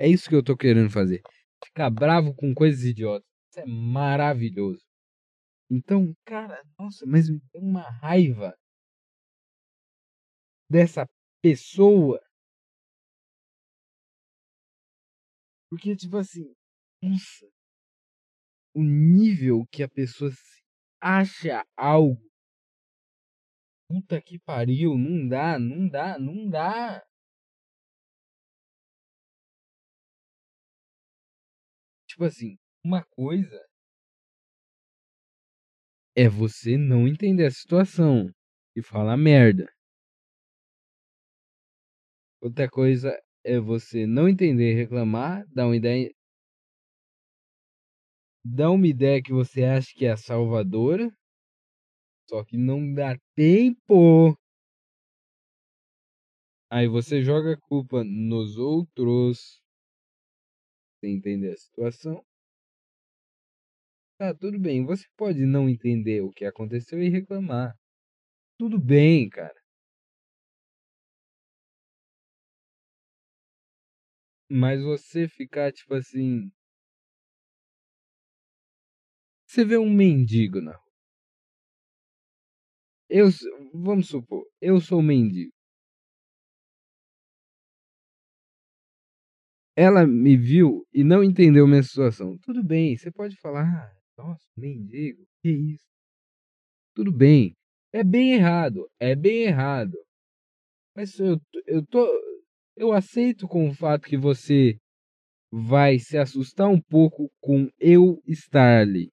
É 0.00 0.08
isso 0.08 0.30
que 0.30 0.34
eu 0.34 0.42
tô 0.42 0.56
querendo 0.56 0.88
fazer. 0.88 1.20
Ficar 1.62 1.90
bravo 1.90 2.34
com 2.34 2.54
coisas 2.54 2.84
idiotas. 2.84 3.28
Isso 3.50 3.60
é 3.60 3.66
maravilhoso. 3.66 4.82
Então, 5.70 6.16
cara, 6.24 6.62
nossa, 6.78 7.04
mas 7.06 7.28
me 7.28 7.38
tem 7.52 7.60
uma 7.60 7.82
raiva 8.00 8.56
dessa 10.70 11.06
pessoa. 11.42 12.18
Porque, 15.68 15.94
tipo 15.94 16.16
assim, 16.16 16.50
nossa, 17.02 17.46
o 18.74 18.82
nível 18.82 19.66
que 19.70 19.82
a 19.82 19.88
pessoa 19.88 20.30
acha 20.98 21.62
algo. 21.76 22.26
Puta 23.86 24.18
que 24.22 24.38
pariu, 24.38 24.96
não 24.96 25.28
dá, 25.28 25.58
não 25.58 25.86
dá, 25.86 26.18
não 26.18 26.48
dá. 26.48 27.04
Tipo 32.20 32.28
assim, 32.28 32.58
uma 32.84 33.02
coisa 33.02 33.58
é 36.14 36.28
você 36.28 36.76
não 36.76 37.08
entender 37.08 37.46
a 37.46 37.50
situação 37.50 38.30
e 38.76 38.82
falar 38.82 39.16
merda. 39.16 39.66
Outra 42.42 42.68
coisa 42.68 43.18
é 43.42 43.58
você 43.58 44.06
não 44.06 44.28
entender, 44.28 44.74
reclamar, 44.74 45.46
dar 45.48 45.64
uma 45.64 45.74
ideia 45.74 46.10
dá 48.44 48.70
uma 48.70 48.86
ideia 48.86 49.22
que 49.22 49.32
você 49.32 49.64
acha 49.64 49.88
que 49.96 50.04
é 50.04 50.10
a 50.10 50.16
salvadora, 50.18 51.10
só 52.28 52.44
que 52.44 52.58
não 52.58 52.92
dá 52.92 53.16
tempo. 53.34 54.36
Aí 56.70 56.86
você 56.86 57.22
joga 57.22 57.54
a 57.54 57.56
culpa 57.56 58.04
nos 58.04 58.58
outros. 58.58 59.62
Entender 61.02 61.52
a 61.52 61.56
situação. 61.56 62.24
Tá, 64.18 64.32
tudo 64.32 64.56
bem. 64.58 64.84
Você 64.86 65.04
pode 65.16 65.44
não 65.44 65.68
entender 65.68 66.20
o 66.22 66.30
que 66.30 66.44
aconteceu 66.44 67.02
e 67.02 67.08
reclamar. 67.08 67.76
Tudo 68.58 68.78
bem, 68.78 69.28
cara. 69.30 69.54
Mas 74.50 74.82
você 74.82 75.26
ficar 75.26 75.72
tipo 75.72 75.94
assim, 75.94 76.52
você 79.46 79.66
vê 79.66 79.76
um 79.76 79.90
mendigo 79.90 80.62
na 80.62 80.72
rua. 80.72 80.90
Eu, 83.10 83.28
vamos 83.74 84.08
supor, 84.08 84.46
eu 84.60 84.80
sou 84.80 85.00
um 85.00 85.02
mendigo. 85.02 85.52
Ela 89.76 90.06
me 90.06 90.36
viu 90.36 90.86
e 90.92 91.04
não 91.04 91.22
entendeu 91.22 91.66
minha 91.66 91.82
situação. 91.82 92.36
Tudo 92.38 92.62
bem, 92.62 92.96
você 92.96 93.10
pode 93.10 93.36
falar, 93.36 93.62
ah, 93.64 94.22
nossa, 94.22 94.44
mendigo, 94.56 95.24
que 95.42 95.50
isso? 95.50 95.86
Tudo 96.94 97.12
bem. 97.12 97.54
É 97.92 98.04
bem 98.04 98.34
errado, 98.34 98.88
é 99.00 99.14
bem 99.16 99.42
errado. 99.44 99.96
Mas 100.94 101.18
eu, 101.18 101.40
eu 101.66 101.84
tô. 101.86 102.06
Eu 102.76 102.92
aceito 102.92 103.48
com 103.48 103.68
o 103.68 103.74
fato 103.74 104.06
que 104.06 104.16
você 104.16 104.78
vai 105.52 105.98
se 105.98 106.16
assustar 106.16 106.68
um 106.68 106.80
pouco 106.80 107.30
com 107.40 107.68
eu 107.78 108.22
estar 108.26 108.80
ali 108.80 109.10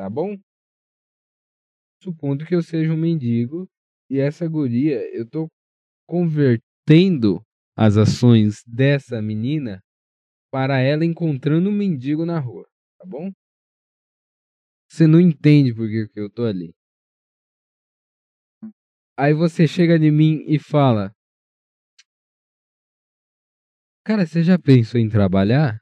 tá 0.00 0.08
bom? 0.08 0.34
Supondo 2.02 2.46
que 2.46 2.54
eu 2.54 2.62
seja 2.62 2.90
um 2.90 2.96
mendigo 2.96 3.68
e 4.08 4.18
essa 4.18 4.48
guria, 4.48 4.98
eu 5.14 5.28
tô 5.28 5.46
convertendo 6.06 7.42
as 7.76 7.98
ações 7.98 8.62
dessa 8.66 9.20
menina 9.20 9.78
para 10.50 10.80
ela 10.80 11.04
encontrando 11.04 11.70
um 11.70 11.72
mendigo 11.72 12.24
na 12.26 12.38
rua, 12.38 12.66
tá 12.98 13.06
bom? 13.06 13.30
Você 14.88 15.06
não 15.06 15.20
entende 15.20 15.72
por 15.74 15.88
que 15.88 16.10
eu 16.16 16.28
tô 16.28 16.44
ali. 16.44 16.74
Aí 19.16 19.32
você 19.32 19.66
chega 19.66 19.98
de 19.98 20.10
mim 20.10 20.42
e 20.46 20.58
fala: 20.58 21.12
Cara, 24.04 24.26
você 24.26 24.42
já 24.42 24.58
pensou 24.58 25.00
em 25.00 25.08
trabalhar? 25.08 25.78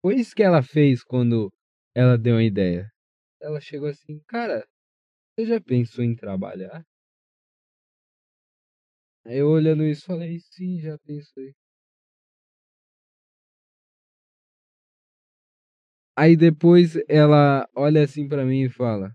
Foi 0.00 0.16
isso 0.16 0.34
que 0.34 0.42
ela 0.42 0.62
fez 0.62 1.02
quando 1.02 1.50
ela 1.94 2.18
deu 2.18 2.36
a 2.36 2.42
ideia. 2.42 2.90
Ela 3.40 3.60
chegou 3.60 3.88
assim, 3.88 4.20
cara, 4.28 4.66
você 5.34 5.46
já 5.46 5.60
pensou 5.60 6.04
em 6.04 6.14
trabalhar? 6.16 6.84
Aí 9.24 9.38
eu 9.38 9.48
olhando 9.48 9.84
isso 9.84 10.04
falei, 10.06 10.38
sim, 10.38 10.78
já 10.78 10.96
pensei. 11.00 11.52
Aí 16.16 16.36
depois 16.36 16.96
ela 17.06 17.68
olha 17.76 18.02
assim 18.04 18.26
pra 18.26 18.44
mim 18.46 18.62
e 18.62 18.70
fala, 18.70 19.14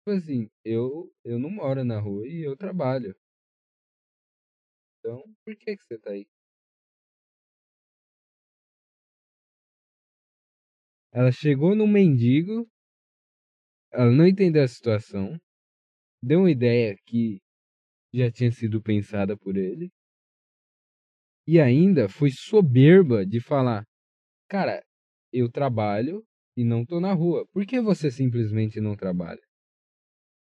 tipo 0.00 0.10
assim, 0.16 0.50
eu, 0.64 1.08
eu 1.24 1.38
não 1.38 1.50
moro 1.50 1.84
na 1.84 2.00
rua 2.00 2.26
e 2.26 2.42
eu 2.44 2.56
trabalho. 2.56 3.14
Então, 5.00 5.24
por 5.44 5.56
que 5.56 5.76
que 5.76 5.84
você 5.84 5.98
tá 5.98 6.10
aí? 6.10 6.24
Ela 11.12 11.30
chegou 11.30 11.74
no 11.74 11.86
mendigo, 11.86 12.66
ela 13.92 14.10
não 14.10 14.26
entendeu 14.26 14.62
a 14.62 14.68
situação, 14.68 15.38
deu 16.22 16.40
uma 16.40 16.50
ideia 16.50 16.96
que 17.06 17.40
já 18.12 18.30
tinha 18.30 18.50
sido 18.52 18.82
pensada 18.82 19.36
por 19.36 19.56
ele, 19.56 19.90
e 21.46 21.58
ainda 21.60 22.08
foi 22.08 22.30
soberba 22.30 23.24
de 23.26 23.40
falar: 23.40 23.84
Cara, 24.48 24.82
eu 25.32 25.50
trabalho 25.50 26.24
e 26.56 26.64
não 26.64 26.84
tô 26.86 27.00
na 27.00 27.12
rua. 27.14 27.46
Por 27.52 27.66
que 27.66 27.80
você 27.80 28.10
simplesmente 28.10 28.80
não 28.80 28.96
trabalha? 28.96 29.40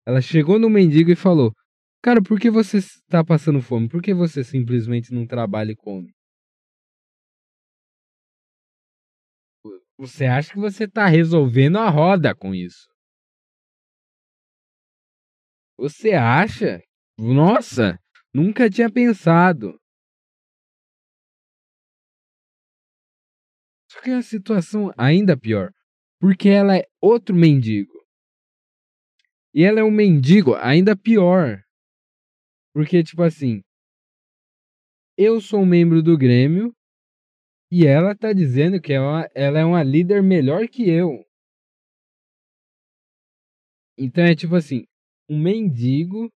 Ela 0.06 0.20
chegou 0.20 0.58
no 0.58 0.68
mendigo 0.68 1.10
e 1.10 1.16
falou: 1.16 1.54
Cara, 2.02 2.22
por 2.22 2.38
que 2.38 2.50
você 2.50 2.76
está 2.78 3.24
passando 3.24 3.62
fome? 3.62 3.88
Por 3.88 4.02
que 4.02 4.12
você 4.12 4.44
simplesmente 4.44 5.12
não 5.12 5.26
trabalha 5.26 5.72
e 5.72 5.76
come? 5.76 6.12
Você 9.96 10.24
acha 10.26 10.52
que 10.52 10.58
você 10.58 10.82
está 10.84 11.06
resolvendo 11.06 11.78
a 11.78 11.88
roda 11.88 12.34
com 12.34 12.52
isso? 12.52 12.88
Você 15.76 16.12
acha? 16.12 16.80
Nossa, 17.22 18.00
nunca 18.32 18.70
tinha 18.70 18.90
pensado. 18.90 19.78
Só 23.92 24.00
que 24.00 24.10
a 24.10 24.22
situação 24.22 24.90
ainda 24.96 25.36
pior, 25.36 25.70
porque 26.18 26.48
ela 26.48 26.78
é 26.78 26.86
outro 26.98 27.36
mendigo. 27.36 27.92
E 29.52 29.64
ela 29.64 29.80
é 29.80 29.84
um 29.84 29.90
mendigo 29.90 30.54
ainda 30.54 30.96
pior. 30.96 31.62
Porque, 32.72 33.02
tipo 33.02 33.22
assim, 33.22 33.60
eu 35.18 35.42
sou 35.42 35.60
um 35.60 35.66
membro 35.66 36.02
do 36.02 36.16
Grêmio 36.16 36.72
e 37.70 37.86
ela 37.86 38.16
tá 38.16 38.32
dizendo 38.32 38.80
que 38.80 38.94
ela, 38.94 39.28
ela 39.34 39.58
é 39.58 39.64
uma 39.64 39.82
líder 39.82 40.22
melhor 40.22 40.66
que 40.68 40.88
eu. 40.88 41.22
Então 43.98 44.24
é 44.24 44.34
tipo 44.34 44.54
assim, 44.54 44.86
um 45.28 45.38
mendigo 45.38 46.30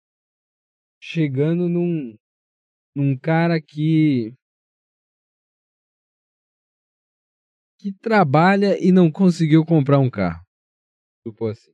chegando 1.00 1.68
num, 1.68 2.16
num 2.94 3.16
cara 3.18 3.60
que 3.60 4.34
que 7.78 7.92
trabalha 7.92 8.78
e 8.78 8.92
não 8.92 9.10
conseguiu 9.10 9.64
comprar 9.64 9.98
um 9.98 10.10
carro. 10.10 10.44
Tipo 11.26 11.46
assim. 11.48 11.72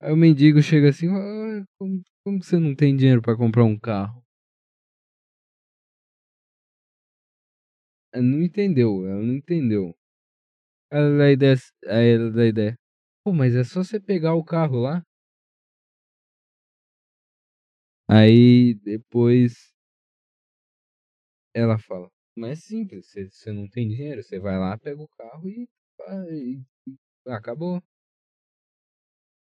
Aí 0.00 0.12
o 0.12 0.16
mendigo 0.16 0.60
chega 0.62 0.90
assim, 0.90 1.08
ah, 1.08 1.64
como, 1.78 2.02
como 2.24 2.42
você 2.42 2.58
não 2.58 2.74
tem 2.74 2.94
dinheiro 2.96 3.22
para 3.22 3.36
comprar 3.36 3.64
um 3.64 3.78
carro? 3.78 4.22
Ela 8.12 8.22
não 8.22 8.42
entendeu, 8.42 9.06
ela 9.06 9.20
não 9.20 9.34
entendeu. 9.34 9.94
Ela 10.90 11.18
dá 11.18 11.30
ideia, 11.32 11.56
ela 11.84 12.30
dá 12.30 12.46
ideia. 12.46 12.76
Pô, 13.24 13.32
mas 13.32 13.54
é 13.54 13.64
só 13.64 13.82
você 13.84 14.00
pegar 14.00 14.34
o 14.34 14.44
carro 14.44 14.78
lá. 14.80 15.02
Aí 18.08 18.74
depois 18.74 19.72
ela 21.54 21.78
fala, 21.78 22.10
mas 22.36 22.50
é 22.50 22.56
simples, 22.56 23.06
você, 23.06 23.28
você 23.30 23.52
não 23.52 23.68
tem 23.68 23.88
dinheiro, 23.88 24.22
você 24.22 24.38
vai 24.38 24.58
lá, 24.58 24.76
pega 24.76 25.00
o 25.00 25.08
carro 25.08 25.48
e, 25.48 25.68
e, 26.30 26.62
e 26.86 27.30
acabou. 27.30 27.82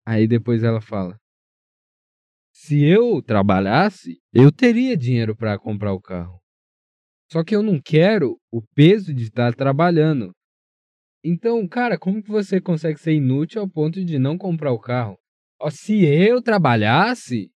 Aí 0.05 0.27
depois 0.27 0.63
ela 0.63 0.81
fala: 0.81 1.19
Se 2.51 2.83
eu 2.83 3.21
trabalhasse, 3.21 4.19
eu 4.33 4.51
teria 4.51 4.97
dinheiro 4.97 5.35
para 5.35 5.59
comprar 5.59 5.93
o 5.93 6.01
carro. 6.01 6.39
Só 7.31 7.43
que 7.43 7.55
eu 7.55 7.61
não 7.61 7.79
quero 7.79 8.39
o 8.51 8.61
peso 8.73 9.13
de 9.13 9.23
estar 9.23 9.53
trabalhando. 9.53 10.31
Então, 11.23 11.67
cara, 11.67 11.99
como 11.99 12.23
que 12.23 12.29
você 12.29 12.59
consegue 12.59 12.99
ser 12.99 13.13
inútil 13.13 13.61
ao 13.61 13.69
ponto 13.69 14.03
de 14.03 14.17
não 14.17 14.37
comprar 14.37 14.71
o 14.71 14.79
carro? 14.79 15.17
Se 15.69 16.05
eu 16.05 16.41
trabalhasse, 16.41 17.51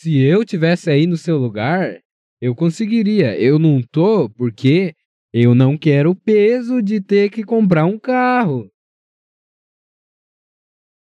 se 0.00 0.18
eu 0.18 0.46
tivesse 0.46 0.90
aí 0.90 1.06
no 1.06 1.18
seu 1.18 1.36
lugar, 1.36 2.00
eu 2.40 2.54
conseguiria. 2.54 3.38
Eu 3.38 3.58
não 3.58 3.82
tô 3.82 4.30
porque 4.30 4.94
eu 5.30 5.54
não 5.54 5.76
quero 5.76 6.12
o 6.12 6.16
peso 6.16 6.80
de 6.80 7.02
ter 7.02 7.28
que 7.30 7.44
comprar 7.44 7.84
um 7.84 7.98
carro. 7.98 8.72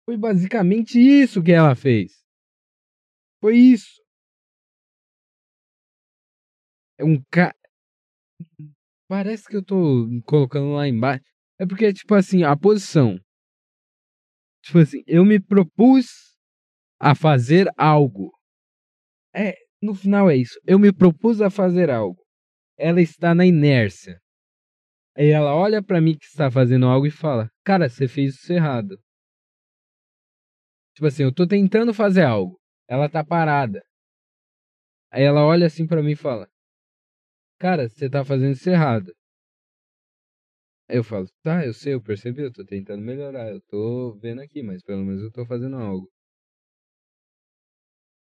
Foi 0.06 0.16
basicamente 0.16 1.00
isso 1.00 1.42
que 1.42 1.52
ela 1.52 1.76
fez. 1.76 2.24
Foi 3.42 3.58
isso. 3.58 4.00
É 7.00 7.04
um 7.04 7.20
cara. 7.32 7.56
Parece 9.08 9.48
que 9.48 9.56
eu 9.56 9.66
tô 9.66 10.08
colocando 10.24 10.74
lá 10.74 10.88
embaixo. 10.88 11.24
É 11.60 11.66
porque, 11.66 11.92
tipo 11.92 12.14
assim, 12.14 12.44
a 12.44 12.56
posição. 12.56 13.20
Tipo 14.62 14.78
assim, 14.78 15.04
eu 15.08 15.26
me 15.26 15.40
propus 15.40 16.38
a 17.00 17.16
fazer 17.16 17.68
algo. 17.76 18.32
É, 19.36 19.56
no 19.82 19.96
final 19.96 20.30
é 20.30 20.36
isso. 20.38 20.60
Eu 20.66 20.78
me 20.80 20.94
propus 20.94 21.42
a 21.42 21.50
fazer 21.50 21.90
algo. 21.90 22.22
Ela 22.78 23.02
está 23.02 23.34
na 23.34 23.46
inércia. 23.46 24.20
Aí 25.16 25.30
ela 25.30 25.56
olha 25.56 25.82
para 25.84 26.02
mim 26.02 26.18
que 26.18 26.26
está 26.26 26.50
fazendo 26.52 26.88
algo 26.88 27.06
e 27.06 27.12
fala: 27.12 27.50
Cara, 27.64 27.90
você 27.90 28.08
fez 28.08 28.36
isso 28.36 28.52
errado. 28.54 28.98
Tipo 30.96 31.08
assim, 31.08 31.24
eu 31.24 31.34
tô 31.34 31.48
tentando 31.48 31.94
fazer 31.94 32.24
algo. 32.24 32.60
Ela 32.88 33.10
tá 33.10 33.24
parada. 33.24 33.84
Aí 35.12 35.24
ela 35.24 35.46
olha 35.46 35.68
assim 35.68 35.86
para 35.88 36.02
mim 36.04 36.12
e 36.12 36.16
fala: 36.16 36.48
Cara, 37.60 37.88
você 37.90 38.10
tá 38.10 38.24
fazendo 38.26 38.54
isso 38.54 38.70
errado. 38.70 39.12
Aí 40.90 40.98
eu 40.98 41.04
falo: 41.04 41.28
Tá, 41.44 41.66
eu 41.66 41.74
sei, 41.74 41.94
eu 41.94 42.02
percebi, 42.02 42.42
eu 42.44 42.52
tô 42.54 42.66
tentando 42.66 43.02
melhorar. 43.04 43.50
Eu 43.50 43.62
tô 43.62 44.14
vendo 44.22 44.42
aqui, 44.42 44.62
mas 44.64 44.82
pelo 44.84 45.04
menos 45.04 45.22
eu 45.22 45.32
tô 45.32 45.46
fazendo 45.46 45.76
algo. 45.78 46.10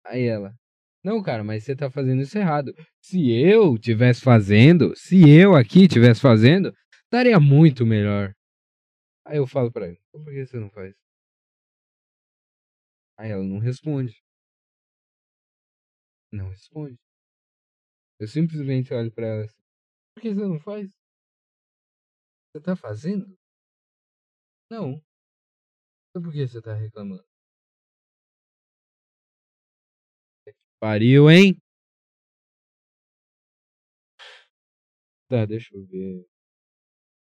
Aí 0.05 0.27
ela: 0.27 0.55
Não, 1.03 1.23
cara, 1.23 1.43
mas 1.43 1.65
você 1.65 1.75
tá 1.75 1.91
fazendo 1.91 2.23
isso 2.23 2.37
errado. 2.37 2.73
Se 3.01 3.31
eu 3.33 3.79
tivesse 3.79 4.21
fazendo, 4.21 4.95
se 4.97 5.17
eu 5.31 5.55
aqui 5.55 5.89
tivesse 5.89 6.21
fazendo, 6.21 6.73
estaria 7.05 7.41
muito 7.41 7.87
melhor. 7.87 8.35
Aí 9.27 9.39
eu 9.39 9.47
falo 9.47 9.73
pra 9.73 9.87
ela: 9.87 9.97
Por 10.13 10.25
que 10.27 10.45
você 10.47 10.59
não 10.59 10.71
faz? 10.71 10.95
Aí 13.19 13.31
ela 13.31 13.45
não 13.45 13.59
responde. 13.59 14.15
Não 16.33 16.49
responde. 16.49 16.99
Eu 18.21 18.29
simplesmente 18.29 18.93
olho 18.95 19.11
pra 19.13 19.27
ela 19.27 19.45
assim. 19.45 19.63
Por 20.15 20.23
que 20.23 20.35
você 20.35 20.47
não 20.47 20.61
faz? 20.61 20.91
Você 22.53 22.61
tá 22.61 22.77
fazendo? 22.77 23.37
Não. 24.71 25.01
Então 26.11 26.23
por 26.23 26.33
que 26.33 26.47
você 26.47 26.61
tá 26.61 26.75
reclamando? 26.75 27.30
Pariu, 30.81 31.31
hein? 31.31 31.61
Tá, 35.29 35.45
deixa 35.47 35.75
eu 35.77 35.85
ver. 35.87 36.27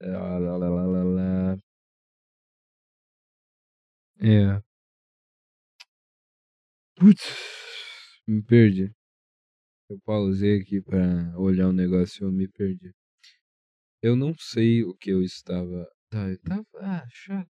Lá, 0.00 0.38
lá, 0.38 0.56
lá, 0.56 0.68
lá, 0.68 1.04
lá. 1.04 1.56
É. 4.20 4.62
Putz, 6.96 7.22
me 8.26 8.42
perdi. 8.42 8.90
Eu 9.90 10.00
pausei 10.04 10.60
aqui 10.60 10.80
para 10.80 11.38
olhar 11.38 11.68
um 11.68 11.72
negócio 11.72 12.24
e 12.24 12.26
eu 12.26 12.32
me 12.32 12.48
perdi. 12.48 12.92
Eu 14.02 14.16
não 14.16 14.34
sei 14.38 14.82
o 14.82 14.94
que 14.94 15.10
eu 15.10 15.22
estava. 15.22 15.86
Tá, 16.10 16.28
eu 16.30 16.38
tava. 16.40 16.66
Ah, 16.76 17.06
chato. 17.10 17.50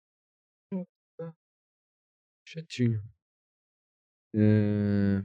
Tá. 1.18 1.34
Chatinho. 2.46 3.02
É... 4.34 5.24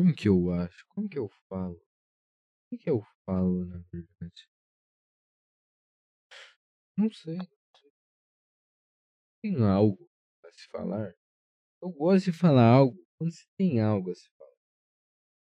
Como 0.00 0.14
que 0.14 0.28
eu 0.30 0.50
acho? 0.50 0.86
Como 0.88 1.06
que 1.10 1.18
eu 1.18 1.28
falo? 1.46 1.78
O 2.72 2.78
que, 2.78 2.88
eu 2.88 3.02
falo, 3.26 3.66
na 3.66 3.84
verdade? 3.92 4.48
Não 6.96 7.12
sei. 7.12 7.36
Tem 9.42 9.62
algo 9.62 10.10
a 10.42 10.52
se 10.52 10.66
falar? 10.68 11.14
Eu 11.82 11.90
gosto 11.90 12.32
de 12.32 12.32
falar 12.32 12.64
algo 12.64 12.96
quando 13.18 13.30
se 13.30 13.46
tem 13.58 13.78
algo 13.78 14.10
a 14.10 14.14
se 14.14 14.26
falar. 14.38 14.56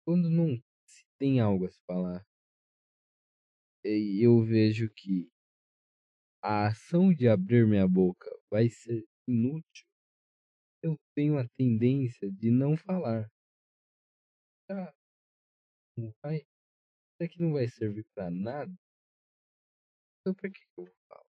Quando 0.06 0.30
não 0.30 0.56
se 0.86 1.06
tem 1.20 1.42
algo 1.42 1.66
a 1.66 1.70
se 1.70 1.82
falar, 1.86 2.26
eu 3.84 4.46
vejo 4.46 4.90
que 4.92 5.30
a 6.42 6.68
ação 6.68 7.14
de 7.14 7.28
abrir 7.28 7.68
minha 7.68 7.86
boca 7.86 8.32
vai 8.50 8.70
ser 8.70 9.06
inútil. 9.28 9.86
Eu 10.82 10.98
tenho 11.14 11.38
a 11.38 11.46
tendência 11.50 12.32
de 12.32 12.50
não 12.50 12.78
falar 12.78 13.30
ah, 14.70 14.94
não 15.98 16.14
vai, 16.24 16.46
será 17.18 17.30
que 17.30 17.42
não 17.42 17.54
vai 17.54 17.68
servir 17.70 18.06
para 18.16 18.32
nada? 18.32 18.74
Então 20.22 20.34
pra 20.34 20.50
que 20.50 20.60
eu 20.78 20.86
falo? 21.08 21.26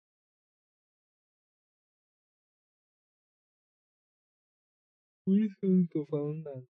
Por 5.25 5.38
isso 5.40 5.57
eu 5.62 5.71
não 5.71 5.87
tô 5.87 6.07
falando 6.07 6.42
nada. 6.45 6.66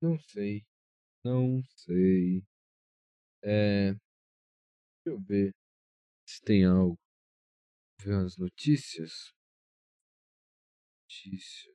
Não 0.00 0.18
sei. 0.18 0.64
Não 1.24 1.62
sei. 1.76 2.44
É. 3.42 3.92
Deixa 3.92 4.00
eu 5.06 5.20
ver 5.20 5.54
se 6.26 6.42
tem 6.42 6.64
algo. 6.64 6.98
Ver 8.00 8.14
as 8.24 8.36
notícias. 8.36 9.32
Notícia. 11.14 11.72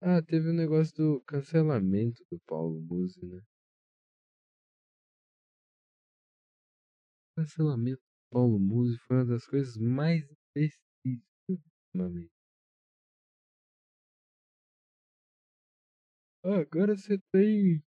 Ah, 0.00 0.20
teve 0.22 0.48
o 0.48 0.52
um 0.52 0.56
negócio 0.56 0.94
do 0.96 1.20
cancelamento 1.22 2.24
do 2.30 2.38
Paulo 2.40 2.80
Musi, 2.80 3.24
né? 3.24 3.40
O 7.30 7.40
cancelamento 7.40 8.00
do 8.00 8.30
Paulo 8.30 8.58
Musi 8.58 8.98
foi 9.06 9.18
uma 9.18 9.26
das 9.26 9.46
coisas 9.46 9.76
mais 9.76 10.24
imbecis 10.56 11.22
ultimamente. 11.48 12.32
Agora 16.42 16.96
você 16.96 17.18
tem 17.32 17.82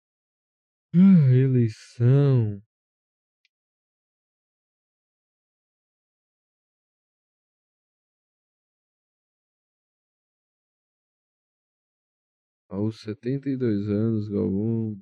ah, 0.93 1.33
eleição. 1.33 2.61
Aos 12.69 12.99
72 13.01 13.89
anos, 13.89 14.27
Galvão, 14.27 14.93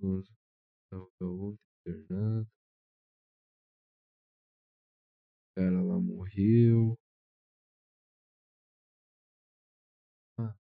Galvão 1.20 1.58
internado. 1.82 2.48
O 5.52 5.56
cara 5.56 5.82
lá 5.82 6.00
morreu. 6.00 6.96
Ah. 10.38 10.56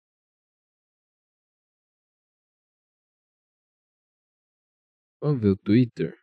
Vamos 5.21 5.41
ver 5.43 5.49
o 5.49 5.57
Twitter. 5.57 6.23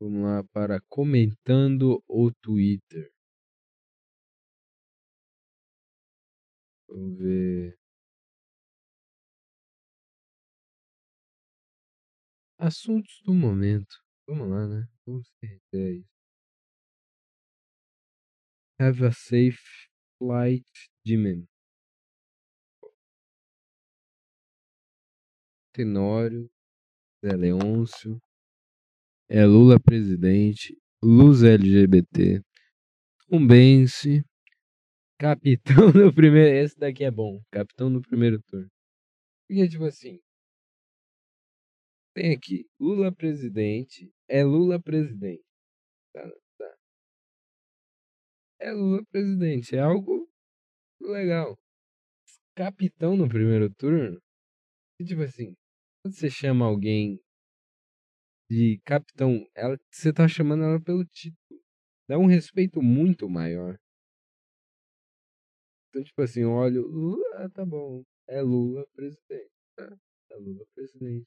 Vamos 0.00 0.22
lá 0.22 0.42
para 0.52 0.80
comentando 0.88 2.02
o 2.08 2.30
Twitter. 2.32 3.12
Vamos 6.88 7.18
ver. 7.18 7.81
Assuntos 12.64 13.20
do 13.24 13.34
momento. 13.34 13.92
Vamos 14.24 14.48
lá, 14.48 14.68
né? 14.68 14.88
Vamos 15.04 15.28
ter 15.40 15.60
ideias. 15.66 16.06
Have 18.78 19.04
a 19.04 19.10
safe 19.10 19.90
flight, 20.16 20.64
Jimin. 21.04 21.44
Tenório, 25.72 26.48
Zé 27.20 27.34
Leôncio, 27.34 28.22
é 29.28 29.44
Lula 29.44 29.80
presidente, 29.80 30.80
Luz 31.02 31.42
LGBT, 31.42 32.44
Tumbense, 33.26 34.24
capitão 35.18 35.90
no 35.92 36.14
primeiro. 36.14 36.54
Esse 36.64 36.78
daqui 36.78 37.02
é 37.02 37.10
bom, 37.10 37.42
capitão 37.50 37.90
no 37.90 38.00
primeiro 38.00 38.40
turno. 38.42 38.70
Porque, 39.48 39.68
tipo 39.68 39.84
assim, 39.84 40.20
tem 42.14 42.34
aqui, 42.34 42.66
Lula 42.78 43.12
presidente, 43.12 44.12
é 44.28 44.44
Lula 44.44 44.80
presidente. 44.80 45.44
Tá, 46.14 46.22
tá. 46.58 46.76
É 48.60 48.72
Lula 48.72 49.04
presidente, 49.10 49.76
é 49.76 49.80
algo 49.80 50.28
legal. 51.00 51.58
Capitão 52.54 53.16
no 53.16 53.28
primeiro 53.28 53.72
turno, 53.74 54.20
tipo 55.04 55.22
assim, 55.22 55.56
quando 56.02 56.14
você 56.14 56.30
chama 56.30 56.66
alguém 56.66 57.18
de 58.50 58.78
capitão, 58.84 59.46
ela, 59.54 59.78
você 59.90 60.12
tá 60.12 60.28
chamando 60.28 60.64
ela 60.64 60.80
pelo 60.80 61.04
título. 61.06 61.60
Dá 62.08 62.18
um 62.18 62.26
respeito 62.26 62.82
muito 62.82 63.28
maior. 63.28 63.78
Então, 65.88 66.02
tipo 66.02 66.22
assim, 66.22 66.44
olha, 66.44 66.80
Lula, 66.80 67.50
tá 67.50 67.64
bom, 67.64 68.02
é 68.28 68.42
Lula 68.42 68.86
presidente. 68.94 69.50
Ah, 69.78 69.96
é 70.30 70.36
Lula 70.36 70.64
presidente. 70.74 71.26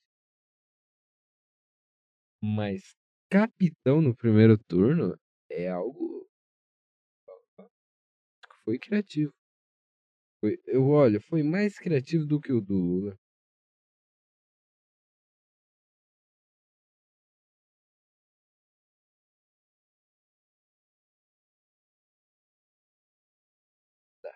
Mas 2.47 2.95
capitão 3.27 3.99
no 4.01 4.15
primeiro 4.15 4.55
turno 4.55 5.17
é 5.49 5.67
algo. 5.67 6.27
Foi 8.63 8.77
criativo. 8.77 9.33
Foi, 10.39 10.57
eu 10.67 10.87
olho, 10.89 11.19
foi 11.21 11.43
mais 11.43 11.77
criativo 11.77 12.25
do 12.25 12.39
que 12.39 12.53
o 12.53 12.61
do 12.61 12.75
Lula. 12.75 13.17
Tá. 24.21 24.35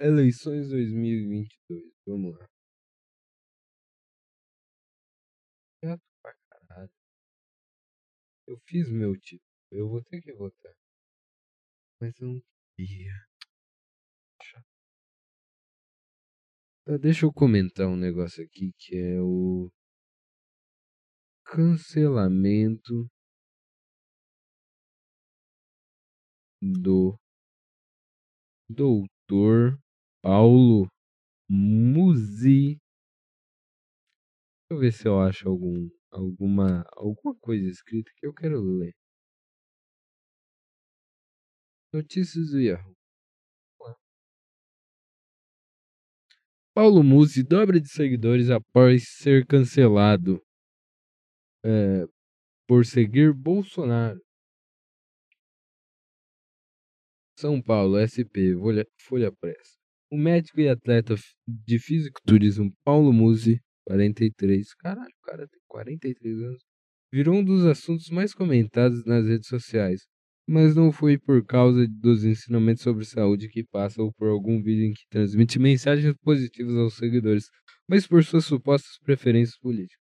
Eleições 0.00 0.68
2022. 0.68 1.92
Vamos 2.06 2.36
lá. 2.38 2.48
Chato 5.82 6.02
pra 6.22 6.34
caralho. 6.50 6.90
Eu 8.48 8.58
fiz 8.66 8.90
meu 8.90 9.12
título. 9.20 9.46
Eu 9.70 9.90
vou 9.90 10.02
ter 10.02 10.22
que 10.22 10.32
votar. 10.32 10.72
Mas 12.00 12.18
eu 12.18 12.28
não 12.28 12.42
queria. 12.74 13.12
Tá, 16.86 16.96
deixa 16.96 17.26
eu 17.26 17.32
comentar 17.32 17.86
um 17.86 17.96
negócio 17.96 18.42
aqui 18.42 18.72
que 18.78 18.96
é 18.96 19.20
o 19.20 19.70
cancelamento 21.44 23.06
do 26.62 27.18
doutor 28.70 29.78
Paulo 30.22 30.88
Musi 31.50 32.78
Deixa 34.70 34.74
eu 34.74 34.78
ver 34.78 34.92
se 34.92 35.08
eu 35.08 35.20
acho 35.20 35.48
algum, 35.48 35.88
alguma, 36.10 36.84
alguma 36.92 37.34
coisa 37.40 37.68
escrita 37.68 38.10
que 38.16 38.26
eu 38.26 38.34
quero 38.34 38.60
ler. 38.60 38.94
Notícias 41.92 42.50
do 42.50 42.60
Yahoo. 42.60 42.96
Paulo 46.74 47.02
Musi 47.02 47.42
dobra 47.42 47.80
de 47.80 47.88
seguidores 47.88 48.50
após 48.50 49.08
ser 49.08 49.44
cancelado 49.46 50.40
é, 51.64 52.06
por 52.68 52.86
seguir 52.86 53.32
Bolsonaro. 53.32 54.20
São 57.36 57.60
Paulo, 57.60 57.98
SP, 57.98 58.54
Folha, 58.60 58.86
Folha 59.00 59.32
Press. 59.32 59.76
O 60.10 60.16
médico 60.16 60.60
e 60.60 60.68
atleta 60.68 61.14
de 61.46 61.78
fisiculturismo 61.80 62.72
Paulo 62.84 63.12
Musi 63.12 63.60
43. 63.88 64.74
Caralho, 64.74 65.14
o 65.22 65.26
cara 65.26 65.48
tem 65.48 65.60
43 65.66 66.42
anos. 66.42 66.62
Virou 67.10 67.36
um 67.36 67.44
dos 67.44 67.64
assuntos 67.64 68.10
mais 68.10 68.34
comentados 68.34 69.04
nas 69.06 69.26
redes 69.26 69.48
sociais. 69.48 70.06
Mas 70.46 70.74
não 70.74 70.92
foi 70.92 71.18
por 71.18 71.44
causa 71.44 71.86
dos 71.88 72.24
ensinamentos 72.24 72.82
sobre 72.82 73.04
saúde 73.04 73.48
que 73.48 73.64
passa 73.64 74.02
ou 74.02 74.12
por 74.12 74.28
algum 74.28 74.62
vídeo 74.62 74.86
em 74.86 74.92
que 74.92 75.06
transmite 75.10 75.58
mensagens 75.58 76.14
positivas 76.22 76.74
aos 76.76 76.94
seguidores, 76.94 77.50
mas 77.88 78.06
por 78.06 78.24
suas 78.24 78.44
supostas 78.44 78.98
preferências 79.00 79.58
políticas. 79.58 79.98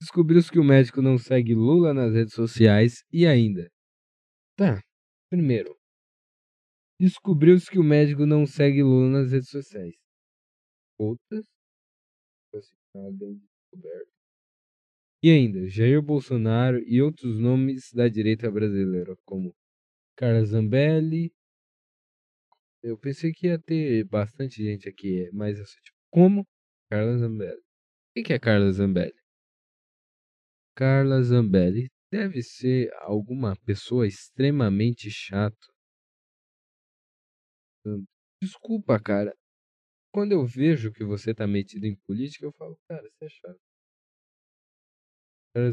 Descobriu-se 0.00 0.50
que 0.50 0.58
o 0.58 0.64
médico 0.64 1.00
não 1.02 1.18
segue 1.18 1.54
Lula 1.54 1.92
nas 1.94 2.12
redes 2.12 2.34
sociais 2.34 3.02
e 3.12 3.26
ainda. 3.26 3.68
Tá, 4.56 4.80
primeiro. 5.30 5.76
Descobriu-se 7.00 7.68
que 7.68 7.78
o 7.78 7.84
médico 7.84 8.24
não 8.24 8.46
segue 8.46 8.82
Lula 8.82 9.08
nas 9.20 9.32
redes 9.32 9.48
sociais. 9.48 9.94
Outras 10.98 11.44
descoberto. 12.60 14.16
E 15.22 15.30
ainda, 15.30 15.68
Jair 15.68 16.00
Bolsonaro 16.02 16.78
e 16.86 17.00
outros 17.02 17.38
nomes 17.38 17.92
da 17.92 18.08
direita 18.08 18.50
brasileira, 18.50 19.16
como 19.24 19.54
Carla 20.16 20.44
Zambelli. 20.44 21.32
Eu 22.82 22.96
pensei 22.98 23.32
que 23.32 23.48
ia 23.48 23.58
ter 23.58 24.04
bastante 24.04 24.62
gente 24.62 24.88
aqui, 24.88 25.28
mas 25.32 25.58
assim, 25.58 25.80
tipo, 25.82 25.98
como 26.10 26.46
Carla 26.90 27.16
Zambelli. 27.18 27.62
Quem 28.14 28.22
que 28.22 28.32
é 28.32 28.38
Carla 28.38 28.70
Zambelli? 28.70 29.16
Carla 30.76 31.22
Zambelli 31.22 31.88
deve 32.10 32.42
ser 32.42 32.92
alguma 33.00 33.56
pessoa 33.64 34.06
extremamente 34.06 35.10
chata. 35.10 35.56
Desculpa, 38.40 39.00
cara 39.00 39.34
quando 40.16 40.32
eu 40.32 40.46
vejo 40.46 40.90
que 40.90 41.04
você 41.04 41.34
tá 41.34 41.46
metido 41.46 41.84
em 41.84 41.94
política, 41.94 42.46
eu 42.46 42.52
falo, 42.52 42.74
cara, 42.88 43.02
você 43.02 43.26
é 43.26 43.28
chato. 43.28 43.60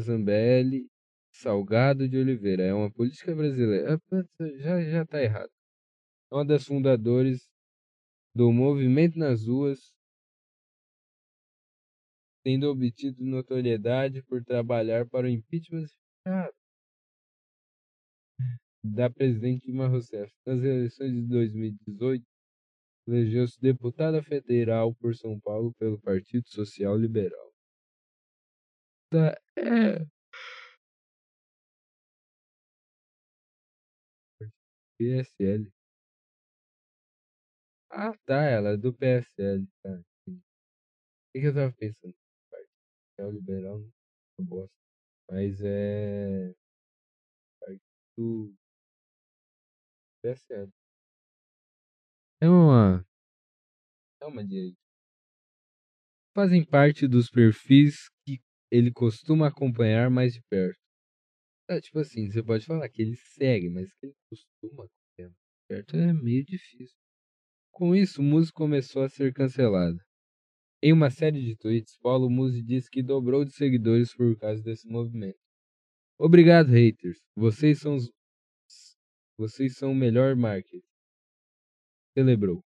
Zambelli 0.00 0.86
Salgado 1.32 2.06
de 2.06 2.18
Oliveira. 2.18 2.62
É 2.62 2.74
uma 2.74 2.90
política 2.90 3.34
brasileira. 3.34 3.94
Ah, 3.94 4.24
já, 4.58 4.82
já 4.82 5.06
tá 5.06 5.22
errado. 5.22 5.50
É 6.30 6.34
uma 6.34 6.44
das 6.44 6.66
fundadoras 6.66 7.48
do 8.34 8.52
movimento 8.52 9.18
nas 9.18 9.46
ruas, 9.46 9.94
tendo 12.44 12.70
obtido 12.70 13.24
notoriedade 13.24 14.22
por 14.24 14.44
trabalhar 14.44 15.08
para 15.08 15.26
o 15.26 15.30
impeachment 15.30 15.86
da 18.84 19.08
presidente 19.08 19.64
Dilma 19.68 19.88
Rousseff. 19.88 20.30
Nas 20.44 20.58
eleições 20.58 21.14
de 21.14 21.22
2018, 21.28 22.33
elegeu-se 23.06 23.60
deputada 23.60 24.22
federal 24.22 24.94
por 24.94 25.14
São 25.14 25.38
Paulo 25.40 25.72
pelo 25.74 26.00
Partido 26.00 26.48
Social 26.48 26.96
Liberal. 26.96 27.52
É. 29.56 30.06
PSL. 34.98 35.70
Ah, 37.90 38.12
tá, 38.26 38.42
ela 38.42 38.70
é 38.70 38.76
do 38.76 38.92
PSL, 38.92 39.66
tá. 39.82 39.90
O 40.28 40.32
que, 41.32 41.40
que 41.40 41.46
eu 41.46 41.54
tava 41.54 41.72
pensando? 41.72 42.14
Partido 43.16 43.30
Liberal, 43.38 43.78
não 43.80 43.90
é 44.40 44.42
bosta. 44.42 44.76
Mas 45.30 45.60
é. 45.62 46.54
Partido 47.60 48.54
PSL. 50.22 50.83
É 52.44 52.48
uma. 52.48 53.02
É 54.20 54.26
uma 54.26 54.44
direita. 54.44 54.76
Fazem 56.34 56.62
parte 56.62 57.08
dos 57.08 57.30
perfis 57.30 58.10
que 58.22 58.38
ele 58.70 58.92
costuma 58.92 59.48
acompanhar 59.48 60.10
mais 60.10 60.34
de 60.34 60.42
perto. 60.50 60.78
É, 61.70 61.80
tipo 61.80 62.00
assim, 62.00 62.30
você 62.30 62.42
pode 62.42 62.66
falar 62.66 62.86
que 62.90 63.00
ele 63.00 63.16
segue, 63.16 63.70
mas 63.70 63.90
que 63.94 64.08
ele 64.08 64.14
costuma 64.28 64.84
acompanhar 64.84 65.30
mais 65.30 65.38
de 65.38 65.66
perto 65.68 65.96
é 65.96 66.12
meio 66.12 66.44
difícil. 66.44 66.98
Com 67.72 67.96
isso, 67.96 68.20
o 68.20 68.24
Muzi 68.24 68.52
começou 68.52 69.02
a 69.04 69.08
ser 69.08 69.32
cancelado. 69.32 69.98
Em 70.82 70.92
uma 70.92 71.08
série 71.10 71.42
de 71.42 71.56
tweets, 71.56 71.96
Paulo 71.96 72.28
Muzi 72.28 72.62
disse 72.62 72.90
que 72.90 73.02
dobrou 73.02 73.42
de 73.42 73.54
seguidores 73.54 74.14
por 74.14 74.36
causa 74.36 74.62
desse 74.62 74.86
movimento. 74.86 75.38
Obrigado, 76.18 76.68
haters. 76.68 77.20
Vocês 77.34 77.78
são 77.78 77.94
os... 77.94 78.12
Vocês 79.38 79.78
são 79.78 79.92
o 79.92 79.94
melhor 79.94 80.36
marketing. 80.36 80.93
Celebrou. 82.16 82.62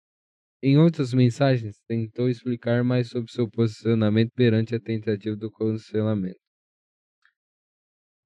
Em 0.63 0.77
outras 0.77 1.13
mensagens, 1.13 1.79
tentou 1.87 2.27
explicar 2.27 2.83
mais 2.83 3.09
sobre 3.09 3.31
seu 3.31 3.47
posicionamento 3.47 4.31
perante 4.35 4.73
a 4.73 4.79
tentativa 4.79 5.35
do 5.35 5.51
cancelamento. 5.51 6.39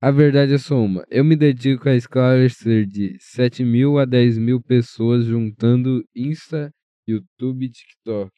A 0.01 0.11
verdade 0.11 0.53
é 0.53 0.57
só 0.57 0.75
uma. 0.77 1.05
Eu 1.09 1.25
me 1.25 1.35
dedico 1.35 1.89
a 1.89 1.95
esclarecer 1.95 2.85
de 2.87 3.17
7 3.19 3.65
mil 3.65 3.99
a 3.99 4.05
10 4.05 4.37
mil 4.37 4.61
pessoas 4.61 5.25
juntando 5.25 6.01
Insta, 6.15 6.71
YouTube 7.05 7.65
e 7.65 7.69
TikTok. 7.69 8.31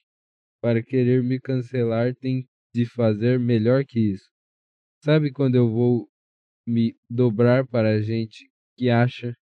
Para 0.59 0.81
querer 0.81 1.21
me 1.21 1.39
cancelar 1.39 2.15
tem 2.15 2.47
de 2.73 2.85
fazer 2.85 3.39
melhor 3.39 3.85
que 3.85 3.99
isso. 4.13 4.25
Sabe 5.03 5.31
quando 5.31 5.53
eu 5.53 5.69
vou 5.69 6.07
me 6.65 6.95
dobrar 7.07 7.67
para 7.67 7.89
a 7.89 8.01
gente 8.01 8.49
que 8.75 8.89
acha 8.89 9.35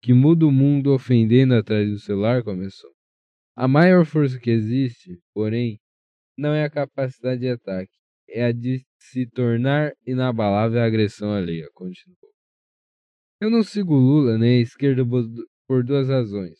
que 0.00 0.12
muda 0.12 0.46
o 0.46 0.52
mundo 0.52 0.92
ofendendo 0.94 1.54
atrás 1.54 1.88
do 1.90 1.98
celular? 1.98 2.42
Começou. 2.42 2.90
A 3.56 3.68
maior 3.68 4.04
força 4.06 4.38
que 4.38 4.50
existe, 4.50 5.18
porém, 5.34 5.78
não 6.36 6.52
é 6.52 6.64
a 6.64 6.70
capacidade 6.70 7.40
de 7.40 7.48
ataque, 7.48 7.92
é 8.28 8.44
a 8.44 8.52
de 8.52 8.84
se 8.98 9.26
tornar 9.26 9.92
inabalável 10.06 10.80
a 10.80 10.86
agressão 10.86 11.32
alheia, 11.32 11.68
continuou. 11.74 12.30
Eu 13.40 13.50
não 13.50 13.62
sigo 13.62 13.94
Lula 13.94 14.38
nem 14.38 14.58
a 14.58 14.62
esquerda 14.62 15.02
por 15.66 15.84
duas 15.84 16.08
razões. 16.08 16.58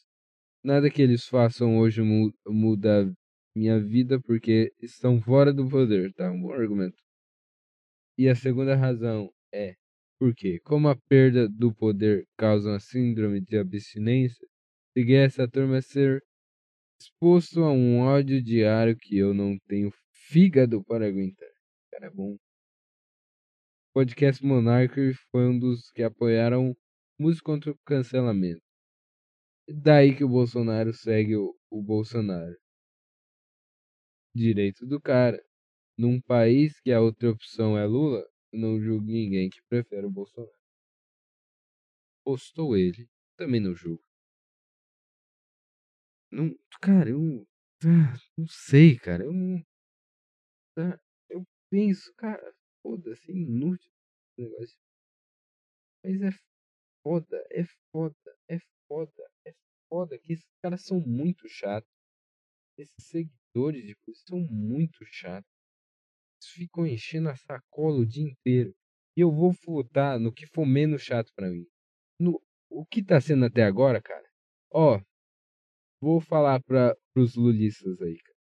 Nada 0.62 0.90
que 0.90 1.00
eles 1.00 1.26
façam 1.26 1.78
hoje 1.78 2.02
muda 2.46 3.10
minha 3.54 3.80
vida 3.80 4.20
porque 4.20 4.72
estão 4.80 5.20
fora 5.20 5.52
do 5.52 5.68
poder, 5.68 6.12
tá? 6.14 6.30
Um 6.30 6.40
bom 6.40 6.52
argumento. 6.52 6.96
E 8.18 8.28
a 8.28 8.34
segunda 8.34 8.76
razão 8.76 9.30
é 9.52 9.74
porque, 10.20 10.60
como 10.60 10.86
a 10.86 10.94
perda 10.94 11.48
do 11.48 11.74
poder 11.74 12.28
causa 12.36 12.68
uma 12.68 12.78
síndrome 12.78 13.40
de 13.40 13.56
abstinência, 13.56 14.46
seguir 14.92 15.14
essa 15.14 15.48
turma 15.48 15.78
a 15.78 15.82
ser 15.82 16.22
exposto 17.00 17.62
a 17.62 17.72
um 17.72 18.00
ódio 18.00 18.42
diário 18.42 18.94
que 18.94 19.16
eu 19.16 19.32
não 19.32 19.58
tenho 19.66 19.90
fígado 20.28 20.84
para 20.84 21.06
aguentar. 21.08 21.48
Cara, 21.90 22.08
é 22.08 22.10
bom. 22.10 22.34
O 22.34 22.38
podcast 23.94 24.44
Monarchy 24.44 25.14
foi 25.30 25.48
um 25.48 25.58
dos 25.58 25.90
que 25.90 26.02
apoiaram 26.02 26.76
música 27.18 27.46
contra 27.46 27.70
o 27.70 27.78
cancelamento. 27.86 28.60
Daí 29.70 30.14
que 30.14 30.22
o 30.22 30.28
Bolsonaro 30.28 30.92
segue 30.92 31.34
o, 31.34 31.56
o 31.70 31.82
Bolsonaro. 31.82 32.56
Direito 34.34 34.86
do 34.86 35.00
cara. 35.00 35.42
Num 35.96 36.20
país 36.20 36.78
que 36.80 36.92
a 36.92 37.00
outra 37.00 37.30
opção 37.30 37.78
é 37.78 37.86
Lula, 37.86 38.22
não 38.52 38.80
julgo 38.80 39.06
ninguém 39.06 39.48
que 39.48 39.62
prefere 39.62 40.06
o 40.06 40.10
Bolsonaro. 40.10 40.52
Postou 42.24 42.76
ele, 42.76 43.08
também 43.36 43.60
não 43.60 43.74
julgo. 43.74 44.02
Não, 46.30 46.56
cara, 46.80 47.10
eu. 47.10 47.46
Ah, 47.84 48.14
não 48.36 48.46
sei, 48.46 48.96
cara. 48.98 49.24
Eu. 49.24 49.32
Tá, 50.74 51.00
eu 51.28 51.44
penso, 51.70 52.12
cara, 52.14 52.54
foda-se, 52.82 53.30
é 53.30 53.34
inútil 53.34 53.90
esse 54.38 54.40
negócio. 54.40 54.78
Mas 56.04 56.22
é 56.22 56.30
foda, 57.02 57.46
é 57.50 57.64
foda, 57.92 58.38
é 58.48 58.58
foda, 58.88 59.30
é 59.46 59.54
foda 59.88 60.18
que 60.18 60.32
esses 60.32 60.50
caras 60.62 60.84
são 60.84 61.00
muito 61.00 61.48
chatos. 61.48 61.90
Esses 62.78 63.04
seguidores 63.06 63.84
de 63.84 63.94
coisa 63.96 64.20
são 64.26 64.40
muito 64.40 65.04
chatos. 65.06 65.59
Ficam 66.42 66.86
enchendo 66.86 67.28
a 67.28 67.36
sacola 67.36 67.98
o 68.00 68.06
dia 68.06 68.24
inteiro. 68.24 68.74
E 69.16 69.20
eu 69.20 69.30
vou 69.30 69.52
votar 69.66 70.18
no 70.18 70.32
que 70.32 70.46
for 70.46 70.64
menos 70.64 71.02
chato 71.02 71.32
para 71.34 71.50
mim. 71.50 71.66
No, 72.18 72.40
o 72.68 72.84
que 72.86 73.02
tá 73.02 73.20
sendo 73.20 73.44
até 73.44 73.64
agora, 73.64 74.00
cara? 74.00 74.26
Ó, 74.72 75.00
vou 76.00 76.20
falar 76.20 76.62
para 76.62 76.96
os 77.16 77.34
lulistas 77.34 78.00
aí, 78.00 78.16
cara. 78.18 78.38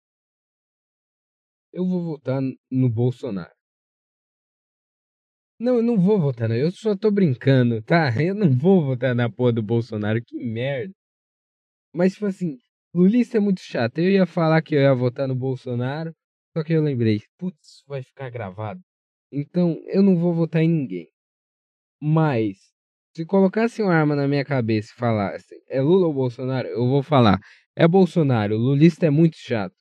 Eu 1.72 1.86
vou 1.86 2.04
votar 2.04 2.42
no 2.72 2.90
Bolsonaro. 2.90 3.54
Não, 5.60 5.76
eu 5.76 5.84
não 5.84 6.00
vou 6.00 6.20
votar, 6.20 6.48
não. 6.48 6.56
Eu 6.56 6.72
só 6.72 6.96
tô 6.96 7.12
brincando, 7.12 7.82
tá? 7.82 8.10
Eu 8.24 8.34
não 8.34 8.50
vou 8.50 8.84
votar 8.86 9.14
na 9.14 9.30
porra 9.30 9.52
do 9.54 9.62
Bolsonaro. 9.62 10.24
Que 10.24 10.38
merda. 10.38 10.94
Mas, 11.94 12.14
tipo 12.14 12.26
assim, 12.28 12.58
lulista 12.94 13.38
é 13.38 13.40
muito 13.42 13.62
chato. 13.62 13.98
Eu 14.00 14.10
ia 14.10 14.26
falar 14.26 14.62
que 14.62 14.76
eu 14.76 14.80
ia 14.82 14.94
votar 14.94 15.28
no 15.28 15.36
Bolsonaro, 15.36 16.16
só 16.56 16.64
que 16.64 16.74
eu 16.74 16.82
lembrei, 16.82 17.22
putz, 17.38 17.84
vai 17.88 18.04
ficar 18.04 18.30
gravado. 18.30 18.82
Então, 19.32 19.80
eu 19.88 20.02
não 20.02 20.18
vou 20.18 20.34
votar 20.34 20.64
em 20.64 20.70
ninguém. 20.70 21.08
Mas, 22.02 22.58
se 23.16 23.26
colocasse 23.26 23.82
uma 23.82 23.94
arma 23.94 24.16
na 24.16 24.28
minha 24.28 24.46
cabeça 24.46 24.92
e 24.94 25.00
falasse, 25.00 25.56
é 25.68 25.82
Lula 25.82 26.08
ou 26.08 26.14
Bolsonaro? 26.14 26.68
Eu 26.68 26.88
vou 26.88 27.04
falar, 27.04 27.40
é 27.76 27.88
Bolsonaro, 27.88 28.58
lulista 28.58 29.06
é 29.06 29.10
muito 29.10 29.38
chato. 29.38 29.76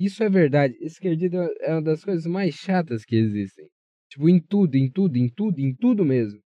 Isso 0.00 0.22
é 0.22 0.30
verdade, 0.30 0.76
esquerdista 0.80 1.36
é 1.60 1.72
uma 1.72 1.82
das 1.82 2.04
coisas 2.04 2.26
mais 2.26 2.54
chatas 2.54 3.04
que 3.04 3.16
existem. 3.16 3.68
Tipo, 4.10 4.28
em 4.28 4.40
tudo, 4.40 4.76
em 4.76 4.90
tudo, 4.90 5.16
em 5.16 5.28
tudo, 5.28 5.60
em 5.60 5.74
tudo 5.74 6.04
mesmo. 6.04 6.40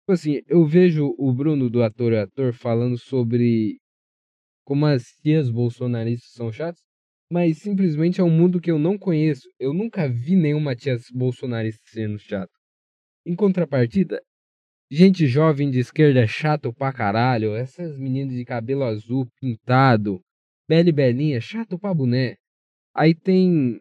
Tipo 0.00 0.12
assim, 0.12 0.42
eu 0.46 0.66
vejo 0.66 1.14
o 1.18 1.32
Bruno 1.32 1.70
do 1.70 1.82
Ator 1.82 2.12
e 2.12 2.18
Ator 2.18 2.52
falando 2.52 2.98
sobre 2.98 3.78
como 4.64 4.86
as 4.86 5.04
tias 5.22 5.50
bolsonaristas 5.50 6.32
são 6.32 6.52
chatas, 6.52 6.82
mas 7.30 7.58
simplesmente 7.58 8.20
é 8.20 8.24
um 8.24 8.30
mundo 8.30 8.60
que 8.60 8.70
eu 8.70 8.78
não 8.78 8.98
conheço. 8.98 9.48
Eu 9.58 9.72
nunca 9.72 10.08
vi 10.08 10.36
nenhuma 10.36 10.74
tia 10.74 10.96
bolsonarista 11.14 11.82
sendo 11.86 12.18
chato. 12.18 12.50
Em 13.26 13.34
contrapartida, 13.36 14.20
Gente 14.92 15.28
jovem 15.28 15.70
de 15.70 15.78
esquerda 15.78 16.20
é 16.20 16.26
chato 16.26 16.72
pra 16.72 16.92
caralho. 16.92 17.54
Essas 17.54 17.96
meninas 17.96 18.34
de 18.34 18.44
cabelo 18.44 18.82
azul 18.82 19.28
pintado, 19.40 20.20
bela 20.68 20.90
belinha, 20.92 21.40
chato 21.40 21.78
pra 21.78 21.94
boné. 21.94 22.36
Aí 22.94 23.14
tem 23.14 23.80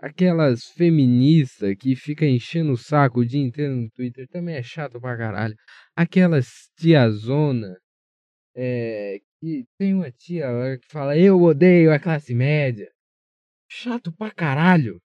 aquelas 0.00 0.64
feministas 0.76 1.74
que 1.76 1.96
fica 1.96 2.24
enchendo 2.26 2.72
o 2.72 2.76
saco 2.76 3.20
o 3.20 3.26
dia 3.26 3.40
inteiro 3.42 3.74
no 3.74 3.90
Twitter, 3.90 4.28
também 4.28 4.54
é 4.56 4.62
chato 4.62 5.00
pra 5.00 5.16
caralho. 5.16 5.56
Aquelas 5.96 6.48
tiazona, 6.78 7.76
é, 8.54 9.20
que 9.40 9.66
tem 9.78 9.94
uma 9.94 10.10
tia 10.10 10.46
que 10.80 10.88
fala, 10.88 11.16
eu 11.18 11.40
odeio 11.42 11.92
a 11.92 11.98
classe 11.98 12.34
média. 12.34 12.90
Chato 13.68 14.12
pra 14.12 14.30
caralho. 14.30 15.00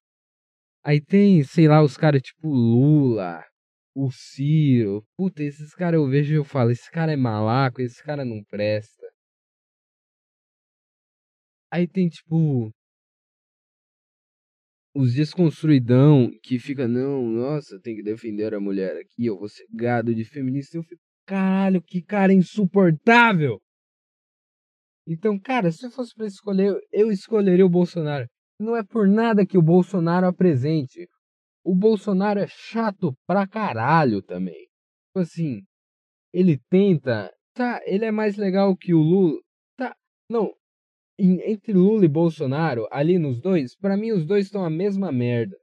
Aí 0.84 1.02
tem, 1.02 1.44
sei 1.44 1.68
lá, 1.68 1.84
os 1.84 1.98
caras 1.98 2.22
tipo 2.22 2.50
Lula, 2.50 3.44
o 3.96 4.12
Ciro. 4.12 5.06
Puta, 5.18 5.44
esses 5.44 5.74
caras 5.76 6.00
eu 6.00 6.08
vejo 6.10 6.34
e 6.34 6.38
eu 6.38 6.44
falo, 6.46 6.72
esse 6.72 6.90
cara 6.92 7.12
é 7.14 7.16
malaco, 7.18 7.82
esse 7.82 8.04
cara 8.04 8.26
não 8.26 8.44
presta. 8.46 9.06
Aí 11.72 11.88
tem 11.88 12.10
tipo. 12.10 12.72
os 14.94 15.14
desconstruidão 15.14 16.32
que 16.44 16.60
fica, 16.60 16.88
não, 16.88 17.24
nossa, 17.24 17.80
tem 17.80 17.96
que 17.96 18.04
defender 18.04 18.54
a 18.54 18.60
mulher 18.60 18.98
aqui, 18.98 19.26
eu 19.26 19.38
vou 19.38 19.48
ser 19.48 19.66
gado 19.72 20.14
de 20.14 20.26
feminista. 20.26 20.78
Eu 20.78 20.84
fico, 20.84 21.02
caralho, 21.30 21.82
que 21.82 22.02
cara 22.02 22.34
insuportável! 22.34 23.62
Então, 25.08 25.40
cara, 25.40 25.72
se 25.72 25.86
eu 25.86 25.92
fosse 25.92 26.14
para 26.16 26.26
escolher, 26.26 26.76
eu 26.92 27.12
escolheria 27.12 27.66
o 27.66 27.70
Bolsonaro. 27.70 28.28
Não 28.60 28.76
é 28.76 28.84
por 28.84 29.08
nada 29.08 29.46
que 29.46 29.58
o 29.58 29.62
Bolsonaro 29.62 30.28
apresente. 30.28 31.08
O 31.64 31.76
Bolsonaro 31.76 32.40
é 32.40 32.48
chato 32.48 33.16
pra 33.28 33.48
caralho 33.48 34.22
também. 34.22 34.68
Tipo 35.08 35.20
assim, 35.20 35.62
ele 36.34 36.60
tenta. 36.70 37.32
Tá, 37.54 37.80
ele 37.86 38.06
é 38.06 38.12
mais 38.12 38.36
legal 38.36 38.76
que 38.76 38.94
o 38.94 39.00
Lula. 39.00 39.40
Tá, 39.78 39.96
não. 40.30 40.54
entre 41.18 41.74
Lula 41.74 42.06
e 42.06 42.08
Bolsonaro, 42.08 42.88
ali 42.92 43.18
nos 43.20 43.42
dois, 43.42 43.76
para 43.76 43.98
mim 43.98 44.12
os 44.12 44.26
dois 44.26 44.46
estão 44.46 44.64
a 44.64 44.70
mesma 44.70 45.12
merda. 45.12 45.58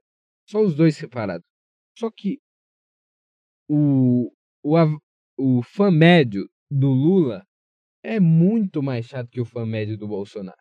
Só 0.49 0.61
os 0.61 0.75
dois 0.75 0.95
separados. 0.95 1.45
Só 1.97 2.09
que 2.11 2.39
o, 3.69 4.31
o, 4.63 4.75
o 5.37 5.61
fã 5.61 5.91
médio 5.91 6.49
do 6.69 6.87
Lula 6.87 7.45
é 8.03 8.19
muito 8.19 8.81
mais 8.81 9.05
chato 9.05 9.29
que 9.29 9.41
o 9.41 9.45
fã 9.45 9.65
médio 9.65 9.97
do 9.97 10.07
Bolsonaro. 10.07 10.57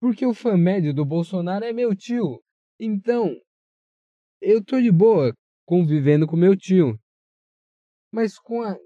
Porque 0.00 0.24
o 0.24 0.34
fã 0.34 0.56
médio 0.56 0.94
do 0.94 1.04
Bolsonaro 1.04 1.64
é 1.64 1.72
meu 1.72 1.94
tio. 1.94 2.42
Então, 2.78 3.34
eu 4.40 4.64
tô 4.64 4.80
de 4.80 4.90
boa 4.90 5.32
convivendo 5.66 6.26
com 6.26 6.36
meu 6.36 6.56
tio. 6.56 6.98
Mas 8.12 8.38
com 8.38 8.62
a, 8.62 8.76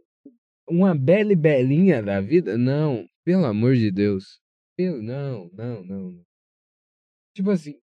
uma 0.68 0.94
bela 0.94 1.32
e 1.32 1.36
belinha 1.36 2.02
da 2.02 2.20
vida, 2.20 2.56
não, 2.56 3.06
pelo 3.24 3.44
amor 3.44 3.74
de 3.74 3.90
Deus. 3.90 4.40
Pelo, 4.76 5.02
não, 5.02 5.48
não, 5.52 5.84
não. 5.84 6.24
Tipo 7.34 7.50
assim, 7.50 7.78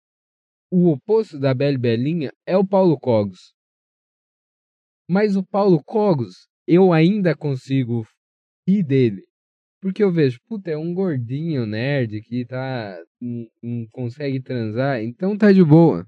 o 0.70 0.90
oposto 0.90 1.38
da 1.38 1.54
Bela 1.54 1.74
e 1.74 1.78
Belinha 1.78 2.32
é 2.44 2.56
o 2.56 2.66
Paulo 2.66 2.98
Cogos. 2.98 3.54
Mas 5.08 5.36
o 5.36 5.44
Paulo 5.44 5.82
Cogos, 5.84 6.48
eu 6.66 6.92
ainda 6.92 7.36
consigo 7.36 8.06
rir 8.66 8.82
dele. 8.82 9.22
Porque 9.80 10.02
eu 10.02 10.10
vejo, 10.10 10.40
puta, 10.48 10.70
é 10.70 10.76
um 10.76 10.92
gordinho 10.92 11.66
nerd 11.66 12.20
que 12.22 12.44
tá. 12.44 12.98
Não, 13.20 13.46
não 13.62 13.86
consegue 13.92 14.40
transar, 14.40 15.02
então 15.02 15.36
tá 15.36 15.52
de 15.52 15.62
boa. 15.62 16.06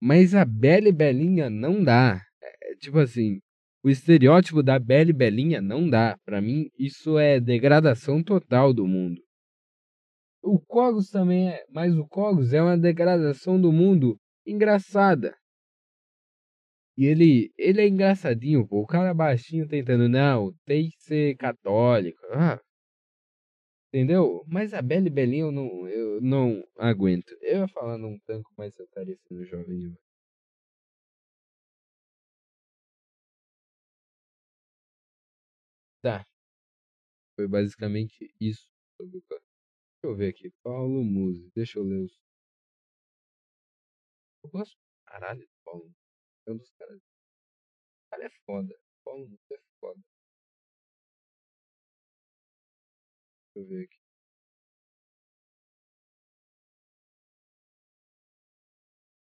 Mas 0.00 0.34
a 0.34 0.44
Bela 0.44 0.92
Belinha 0.92 1.50
não 1.50 1.82
dá. 1.82 2.20
É, 2.42 2.74
tipo 2.76 2.98
assim, 2.98 3.40
o 3.84 3.90
estereótipo 3.90 4.62
da 4.62 4.78
Bela 4.78 5.12
Belinha 5.12 5.60
não 5.60 5.88
dá. 5.88 6.16
Para 6.24 6.40
mim, 6.40 6.70
isso 6.78 7.18
é 7.18 7.40
degradação 7.40 8.22
total 8.22 8.72
do 8.72 8.86
mundo. 8.86 9.20
O 10.42 10.58
Cogos 10.58 11.08
também 11.08 11.50
é, 11.50 11.64
mas 11.70 11.96
o 11.96 12.06
Cogos 12.06 12.52
é 12.52 12.62
uma 12.62 12.76
degradação 12.76 13.60
do 13.60 13.72
mundo 13.72 14.16
engraçada. 14.46 15.34
E 16.96 17.06
ele, 17.06 17.52
ele 17.58 17.80
é 17.82 17.88
engraçadinho, 17.88 18.66
pô. 18.66 18.80
O 18.82 18.86
cara 18.86 19.14
baixinho 19.14 19.66
tentando, 19.68 20.08
não, 20.08 20.52
tem 20.66 20.90
que 20.90 21.02
ser 21.02 21.36
católico. 21.36 22.20
Ah, 22.32 22.60
entendeu? 23.88 24.44
Mas 24.48 24.74
a 24.74 24.82
Bela 24.82 25.06
e 25.06 25.10
Belinha 25.10 25.44
eu 25.44 25.52
não, 25.52 25.88
eu 25.88 26.20
não 26.20 26.62
aguento. 26.78 27.30
Eu 27.40 27.60
ia 27.60 27.68
falar 27.68 27.98
num 27.98 28.18
tanco, 28.26 28.50
mas 28.56 28.76
eu 28.78 28.84
estaria 28.84 29.16
sendo 29.28 29.44
jovem 29.44 29.78
demais. 29.78 30.12
Tá. 36.02 36.24
Foi 37.36 37.46
basicamente 37.46 38.34
isso 38.40 38.66
sobre 38.96 39.18
o 39.18 39.22
Deixa 39.28 39.42
eu 40.04 40.16
ver 40.16 40.28
aqui. 40.30 40.50
Paulo 40.62 41.04
Musi. 41.04 41.50
Deixa 41.54 41.78
eu 41.78 41.84
ler 41.84 42.04
os. 42.04 42.20
Eu 44.44 44.50
gosto. 44.50 44.76
Caralho, 45.06 45.48
Paulo. 45.64 45.92
É 46.46 46.52
um 46.52 46.56
dos 46.56 46.70
caras. 46.78 47.00
O 47.00 48.10
cara 48.10 48.24
é 48.26 48.30
foda. 48.46 48.74
Paulo 49.04 49.38
é 49.50 49.58
foda. 49.80 50.00
Deixa 53.54 53.58
eu 53.58 53.64
ver 53.66 53.84
aqui. 53.84 53.98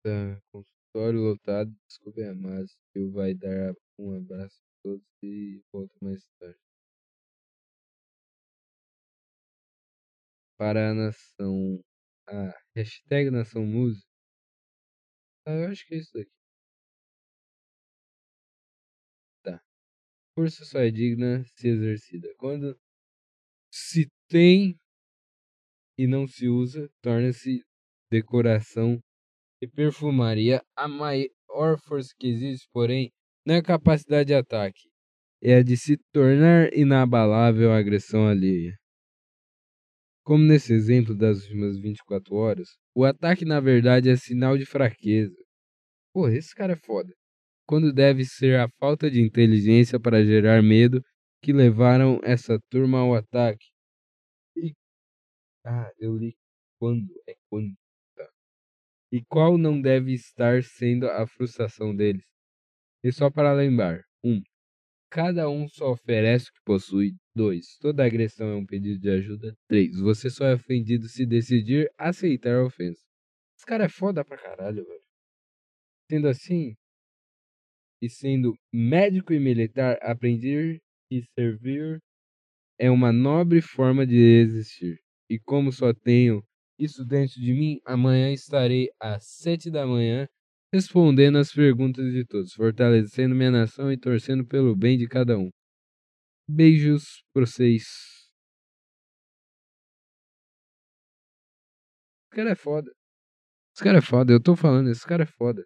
Tá, 0.04 0.42
consultório 0.52 1.20
lotado, 1.22 1.76
desculpe 1.88 2.24
a 2.24 2.34
massa, 2.34 2.76
eu 2.96 3.12
vai 3.12 3.34
dar 3.34 3.74
um 3.98 4.16
abraço 4.16 4.58
a 4.58 4.82
todos 4.84 5.06
e 5.24 5.62
volto 5.72 5.94
mais 6.02 6.26
tarde. 6.40 6.60
Para 10.58 10.92
a 10.92 10.94
nação. 10.94 11.84
A 12.28 12.54
hashtag 12.76 13.32
nação 13.32 13.66
música. 13.66 14.08
Ah, 15.46 15.52
eu 15.52 15.68
acho 15.70 15.86
que 15.86 15.96
é 15.96 15.98
isso 15.98 16.14
daqui. 16.14 16.39
Força 20.40 20.64
só 20.64 20.80
é 20.80 20.90
digna 20.90 21.44
se 21.44 21.68
exercida. 21.68 22.34
Quando 22.38 22.74
se 23.70 24.08
tem 24.30 24.80
e 25.98 26.08
não 26.08 26.26
se 26.26 26.48
usa, 26.48 26.90
torna-se 27.02 27.62
decoração 28.10 29.04
e 29.62 29.68
perfumaria. 29.68 30.64
A 30.78 30.88
maior 30.88 31.78
força 31.84 32.16
que 32.18 32.28
existe, 32.28 32.70
porém, 32.72 33.12
não 33.46 33.56
é 33.56 33.58
a 33.58 33.62
capacidade 33.62 34.28
de 34.28 34.34
ataque, 34.34 34.90
é 35.44 35.56
a 35.56 35.62
de 35.62 35.76
se 35.76 35.98
tornar 36.14 36.74
inabalável 36.74 37.74
a 37.74 37.78
agressão 37.78 38.26
alheia. 38.26 38.78
Como 40.24 40.46
nesse 40.46 40.72
exemplo 40.72 41.14
das 41.14 41.44
últimas 41.44 41.78
24 41.78 42.34
horas, 42.34 42.70
o 42.96 43.04
ataque 43.04 43.44
na 43.44 43.60
verdade 43.60 44.10
é 44.10 44.16
sinal 44.16 44.58
de 44.58 44.66
fraqueza. 44.66 45.36
Porra, 46.14 46.34
esse 46.38 46.56
cara 46.56 46.72
é 46.72 46.78
foda. 46.78 47.14
Quando 47.70 47.94
deve 47.94 48.26
ser 48.26 48.60
a 48.60 48.68
falta 48.80 49.12
de 49.12 49.22
inteligência 49.22 50.00
para 50.00 50.26
gerar 50.26 50.60
medo 50.64 51.04
que 51.40 51.54
levaram 51.54 52.20
essa 52.24 52.60
turma 52.68 52.98
ao 52.98 53.14
ataque. 53.14 53.68
E... 54.58 54.74
Ah, 55.64 55.92
eu 56.00 56.18
li 56.18 56.36
quando, 56.80 57.14
é 57.28 57.36
quando. 57.48 57.72
Tá. 58.16 58.28
E 59.12 59.24
qual 59.24 59.56
não 59.56 59.80
deve 59.80 60.14
estar 60.14 60.64
sendo 60.64 61.08
a 61.12 61.28
frustração 61.28 61.96
deles? 61.96 62.26
E 63.04 63.12
só 63.12 63.30
para 63.30 63.54
lembrar: 63.54 64.04
1. 64.24 64.32
Um, 64.32 64.42
cada 65.12 65.48
um 65.48 65.68
só 65.68 65.92
oferece 65.92 66.50
o 66.50 66.54
que 66.54 66.62
possui. 66.66 67.16
2. 67.36 67.78
Toda 67.80 68.04
agressão 68.04 68.48
é 68.48 68.56
um 68.56 68.66
pedido 68.66 69.00
de 69.00 69.12
ajuda. 69.12 69.56
3. 69.68 70.00
Você 70.00 70.32
só 70.32 70.44
é 70.48 70.56
ofendido 70.56 71.08
se 71.08 71.24
decidir 71.24 71.88
aceitar 72.00 72.56
a 72.56 72.66
ofensa. 72.66 73.06
Esse 73.56 73.66
cara 73.68 73.86
é 73.86 73.90
foda 73.90 74.26
pra 74.26 74.40
caralho, 74.40 74.84
velho. 74.84 75.04
Sendo 76.10 76.28
assim, 76.28 76.76
e 78.02 78.10
sendo 78.10 78.56
médico 78.74 79.34
e 79.34 79.40
militar, 79.40 79.98
aprender 80.02 80.80
e 81.12 81.24
servir 81.38 82.00
é 82.80 82.90
uma 82.90 83.12
nobre 83.12 83.62
forma 83.62 84.06
de 84.08 84.16
existir. 84.16 85.00
E 85.30 85.38
como 85.40 85.72
só 85.72 85.94
tenho 85.94 86.44
isso 86.80 87.06
dentro 87.06 87.42
de 87.42 87.54
mim, 87.54 87.80
amanhã 87.86 88.32
estarei 88.32 88.90
às 89.00 89.26
7 89.26 89.70
da 89.70 89.86
manhã 89.86 90.28
respondendo 90.74 91.38
as 91.38 91.52
perguntas 91.52 92.12
de 92.14 92.26
todos, 92.26 92.54
fortalecendo 92.54 93.36
minha 93.36 93.52
nação 93.52 93.92
e 93.92 93.98
torcendo 93.98 94.46
pelo 94.46 94.76
bem 94.76 94.98
de 94.98 95.08
cada 95.08 95.38
um. 95.38 95.50
Beijos 96.48 97.24
pra 97.34 97.46
vocês. 97.46 97.84
Esse 102.32 102.36
cara 102.36 102.52
é 102.52 102.56
foda. 102.56 102.92
Esse 103.76 103.84
cara 103.84 103.98
é 104.00 104.02
foda, 104.02 104.34
eu 104.34 104.42
tô 104.42 104.56
falando, 104.56 104.90
esse 104.90 105.06
cara 105.06 105.24
é 105.24 105.26
foda. 105.26 105.66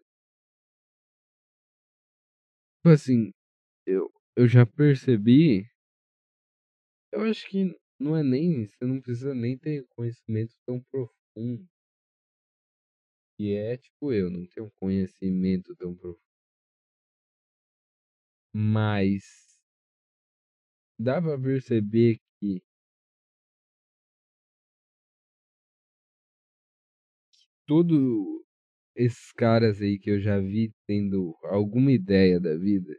Tipo 2.83 2.95
assim, 2.95 3.31
eu, 3.85 4.11
eu 4.35 4.45
já 4.45 4.65
percebi. 4.65 5.65
Eu 7.13 7.21
acho 7.21 7.47
que 7.47 7.73
não 7.97 8.17
é 8.17 8.21
nem. 8.21 8.67
Você 8.67 8.83
não 8.83 8.99
precisa 8.99 9.33
nem 9.33 9.57
ter 9.57 9.85
conhecimento 9.95 10.53
tão 10.65 10.81
profundo 10.91 11.65
que 13.37 13.53
é 13.55 13.77
tipo 13.77 14.11
eu, 14.11 14.29
não 14.29 14.45
tenho 14.47 14.69
conhecimento 14.71 15.73
tão 15.77 15.95
profundo. 15.95 16.19
Mas 18.51 19.23
dá 20.99 21.21
pra 21.21 21.37
perceber 21.37 22.19
que 22.39 22.63
todos 27.65 28.42
esses 28.95 29.31
caras 29.33 29.81
aí 29.81 29.97
que 29.99 30.09
eu 30.11 30.19
já 30.19 30.39
vi 30.39 30.71
tendo 30.87 31.35
alguma 31.43 31.91
ideia 31.91 32.39
da 32.39 32.55
vida, 32.55 32.93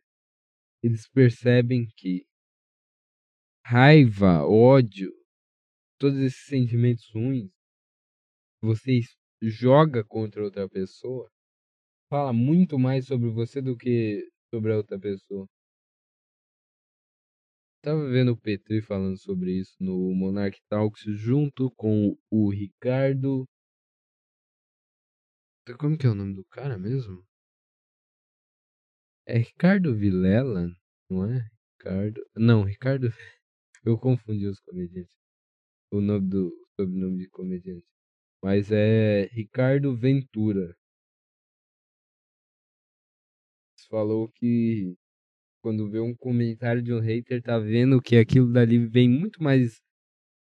eles 0.82 1.08
percebem 1.08 1.86
que 1.96 2.26
raiva, 3.64 4.46
ódio, 4.46 5.12
todos 5.98 6.18
esses 6.18 6.46
sentimentos 6.46 7.08
ruins, 7.14 7.50
vocês 8.62 9.16
joga 9.42 10.04
contra 10.04 10.42
outra 10.42 10.68
pessoa 10.68 11.30
fala 12.14 12.32
muito 12.32 12.78
mais 12.78 13.06
sobre 13.06 13.28
você 13.28 13.60
do 13.60 13.76
que 13.76 14.24
sobre 14.48 14.72
a 14.72 14.76
outra 14.76 14.96
pessoa. 14.98 15.48
Tava 17.82 18.08
vendo 18.08 18.30
o 18.32 18.40
Petri 18.40 18.80
falando 18.80 19.18
sobre 19.18 19.58
isso 19.58 19.74
no 19.80 20.14
Monarch 20.14 20.58
Talks 20.68 21.02
junto 21.18 21.72
com 21.72 22.16
o 22.30 22.50
Ricardo 22.50 23.44
Como 25.72 25.96
que 25.96 26.06
é 26.06 26.10
o 26.10 26.14
nome 26.14 26.34
do 26.34 26.44
cara 26.44 26.76
mesmo? 26.78 27.24
É 29.26 29.38
Ricardo 29.38 29.94
Vilela, 29.94 30.70
não 31.08 31.24
é? 31.24 31.48
Ricardo. 31.78 32.22
Não, 32.36 32.64
Ricardo. 32.64 33.08
Eu 33.84 33.98
confundi 33.98 34.46
os 34.46 34.60
comediantes. 34.60 35.16
O 35.90 36.00
nome 36.02 36.28
do 36.28 36.52
sobrenome 36.76 37.18
de 37.18 37.30
comediante. 37.30 37.86
Mas 38.42 38.70
é 38.70 39.26
Ricardo 39.32 39.96
Ventura. 39.96 40.76
Falou 43.88 44.28
que 44.28 44.94
quando 45.62 45.90
vê 45.90 46.00
um 46.00 46.14
comentário 46.14 46.82
de 46.82 46.92
um 46.92 47.00
hater, 47.00 47.42
tá 47.42 47.58
vendo 47.58 48.02
que 48.02 48.16
aquilo 48.16 48.52
dali 48.52 48.78
vem 48.86 49.08
muito 49.08 49.42
mais. 49.42 49.80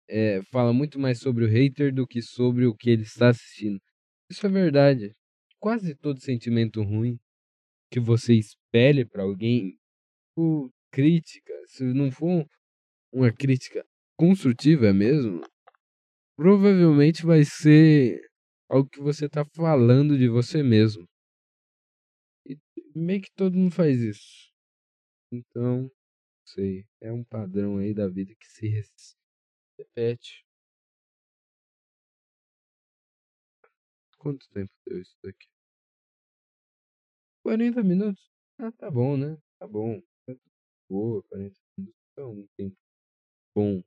É, 0.07 0.41
fala 0.51 0.74
muito 0.74 0.99
mais 0.99 1.20
sobre 1.20 1.45
o 1.45 1.47
hater 1.47 1.93
do 1.93 2.07
que 2.07 2.22
sobre 2.22 2.66
o 2.68 2.76
que 2.76 2.91
ele 2.91 3.03
está 3.03 3.30
assistindo. 3.30 3.80
Isso 4.30 4.46
é 4.46 4.50
verdade. 4.50 5.12
Quase 5.60 5.96
todo 5.96 6.20
sentimento 6.20 6.84
ruim 6.84 7.20
que 7.92 8.00
você 8.00 8.36
espelhe 8.36 9.04
para 9.04 9.24
alguém, 9.24 9.78
por 10.36 10.72
crítica, 10.92 11.54
se 11.66 11.84
não 11.84 12.12
for 12.12 12.48
uma 13.12 13.32
crítica 13.34 13.84
construtiva 14.16 14.94
mesmo, 14.94 15.42
provavelmente 16.36 17.26
vai 17.26 17.44
ser 17.44 18.22
algo 18.70 18.90
que 18.90 19.02
você 19.02 19.28
tá 19.28 19.44
falando 19.56 20.18
de 20.18 20.30
você 20.30 20.62
mesmo. 20.62 21.06
E 22.46 22.56
meio 22.96 23.22
que 23.22 23.32
todo 23.36 23.58
mundo 23.58 23.74
faz 23.74 24.00
isso. 24.00 24.52
Então, 25.32 25.92
sei, 26.46 26.86
é 27.02 27.12
um 27.12 27.24
padrão 27.24 27.78
aí 27.78 27.94
da 27.94 28.08
vida 28.08 28.34
que 28.36 28.48
se 28.48 28.68
repete. 29.78 30.46
Quanto 34.20 34.47
tempo 34.49 34.72
deu 34.86 35.01
isso 35.01 35.17
daqui? 35.24 35.47
40 37.43 37.82
minutos? 37.82 38.22
Ah, 38.59 38.72
tá 38.72 38.91
bom, 38.91 39.17
né? 39.17 39.38
Tá 39.57 39.67
bom. 39.67 40.01
Tá 40.28 40.36
boa, 40.89 41.24
40 41.24 41.57
minutos. 41.78 41.99
É 42.17 42.24
um 42.26 42.47
tempo 42.57 42.78
bom. 43.55 43.84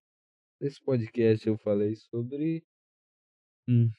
Nesse 0.60 0.80
podcast 0.82 1.46
eu 1.48 1.58
falei 1.58 1.96
sobre. 1.96 2.64
Hum. 3.68 3.92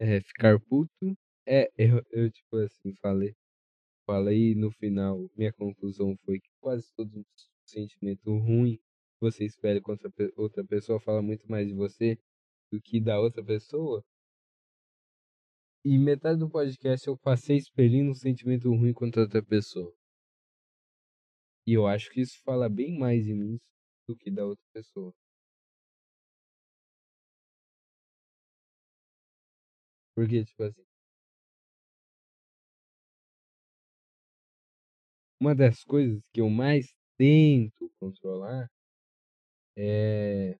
É, 0.00 0.20
ficar 0.20 0.58
puto. 0.60 1.16
É, 1.46 1.70
eu, 1.76 2.04
eu 2.10 2.30
tipo 2.30 2.56
assim, 2.58 2.94
falei. 3.02 3.34
Falei 4.06 4.54
no 4.54 4.70
final, 4.72 5.30
minha 5.36 5.52
conclusão 5.52 6.16
foi 6.24 6.40
que 6.40 6.50
quase 6.60 6.92
todo 6.94 7.24
sentimento 7.66 8.36
ruim 8.38 8.76
que 8.76 9.20
você 9.20 9.44
espera 9.44 9.80
contra 9.80 10.10
outra 10.36 10.64
pessoa 10.64 11.00
fala 11.00 11.22
muito 11.22 11.50
mais 11.50 11.68
de 11.68 11.74
você 11.74 12.18
do 12.72 12.80
que 12.80 13.00
da 13.00 13.20
outra 13.20 13.44
pessoa. 13.44 14.04
E 15.84 15.98
metade 15.98 16.38
do 16.38 16.50
podcast 16.50 17.06
eu 17.08 17.16
passei 17.16 17.56
expelindo 17.56 18.10
um 18.10 18.14
sentimento 18.14 18.68
ruim 18.70 18.92
contra 18.92 19.22
outra 19.22 19.42
pessoa. 19.42 19.92
E 21.66 21.72
eu 21.74 21.86
acho 21.86 22.10
que 22.10 22.20
isso 22.20 22.40
fala 22.44 22.68
bem 22.68 22.98
mais 22.98 23.24
de 23.24 23.34
mim 23.34 23.58
do 24.08 24.16
que 24.16 24.30
da 24.30 24.44
outra 24.44 24.64
pessoa. 24.72 25.12
Porque, 30.14 30.44
tipo 30.44 30.62
assim. 30.64 30.82
Uma 35.40 35.54
das 35.54 35.84
coisas 35.84 36.20
que 36.32 36.40
eu 36.40 36.50
mais 36.50 36.92
tento 37.16 37.90
controlar 37.98 38.68
é 39.76 40.58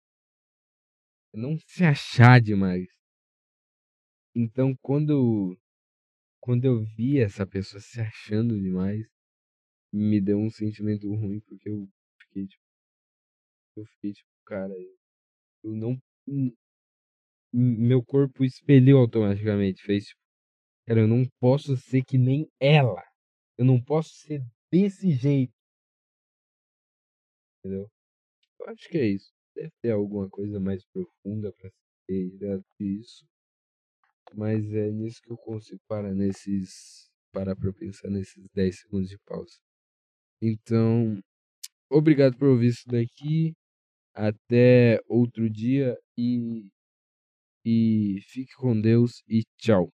não 1.39 1.57
se 1.59 1.85
achar 1.85 2.41
demais. 2.41 2.87
Então, 4.35 4.77
quando 4.83 5.57
quando 6.41 6.65
eu 6.65 6.83
vi 6.97 7.21
essa 7.21 7.47
pessoa 7.47 7.81
se 7.81 8.01
achando 8.01 8.59
demais, 8.61 9.07
me 9.93 10.21
deu 10.21 10.39
um 10.39 10.51
sentimento 10.51 11.09
ruim, 11.15 11.41
porque 11.41 11.69
eu 11.69 11.89
fiquei 12.23 12.47
tipo. 12.47 12.63
Eu 13.77 13.85
fiquei 13.85 14.13
tipo, 14.13 14.31
cara, 14.47 14.73
eu 15.63 15.73
não. 15.77 16.01
Meu 17.53 18.03
corpo 18.05 18.45
expeliu 18.45 18.99
automaticamente. 18.99 19.83
Fez 19.83 20.07
tipo, 20.07 20.21
cara, 20.87 21.01
eu 21.01 21.09
não 21.09 21.25
posso 21.41 21.77
ser 21.77 22.03
que 22.05 22.19
nem 22.19 22.51
ela. 22.61 23.03
Eu 23.57 23.65
não 23.65 23.83
posso 23.83 24.11
ser 24.15 24.41
desse 24.71 25.11
jeito. 25.11 25.53
Entendeu? 27.59 27.91
Eu 28.61 28.69
acho 28.71 28.89
que 28.89 28.99
é 28.99 29.07
isso. 29.07 29.38
Deve 29.59 29.73
ter 29.83 29.91
alguma 29.91 30.31
coisa 30.31 30.61
mais 30.61 30.85
profunda 30.87 31.53
pra 31.53 31.69
ser 32.09 32.63
isso. 32.79 33.27
Mas 34.35 34.73
é 34.73 34.91
nisso 34.93 35.21
que 35.23 35.33
eu 35.33 35.37
consigo 35.37 35.81
parar 35.89 36.15
nesses. 36.15 37.11
Parar 37.33 37.57
pra 37.57 37.73
pensar 37.73 38.09
nesses 38.09 38.47
10 38.55 38.81
segundos 38.81 39.09
de 39.11 39.19
pausa. 39.27 39.59
Então, 40.43 41.21
obrigado 41.91 42.37
por 42.39 42.49
ouvir 42.49 42.69
isso 42.69 42.89
daqui. 42.89 43.55
Até 44.15 45.01
outro 45.09 45.51
dia 45.51 45.99
e. 46.19 46.67
E 47.65 48.21
fique 48.23 48.55
com 48.57 48.81
Deus 48.81 49.23
e 49.29 49.43
tchau. 49.59 49.87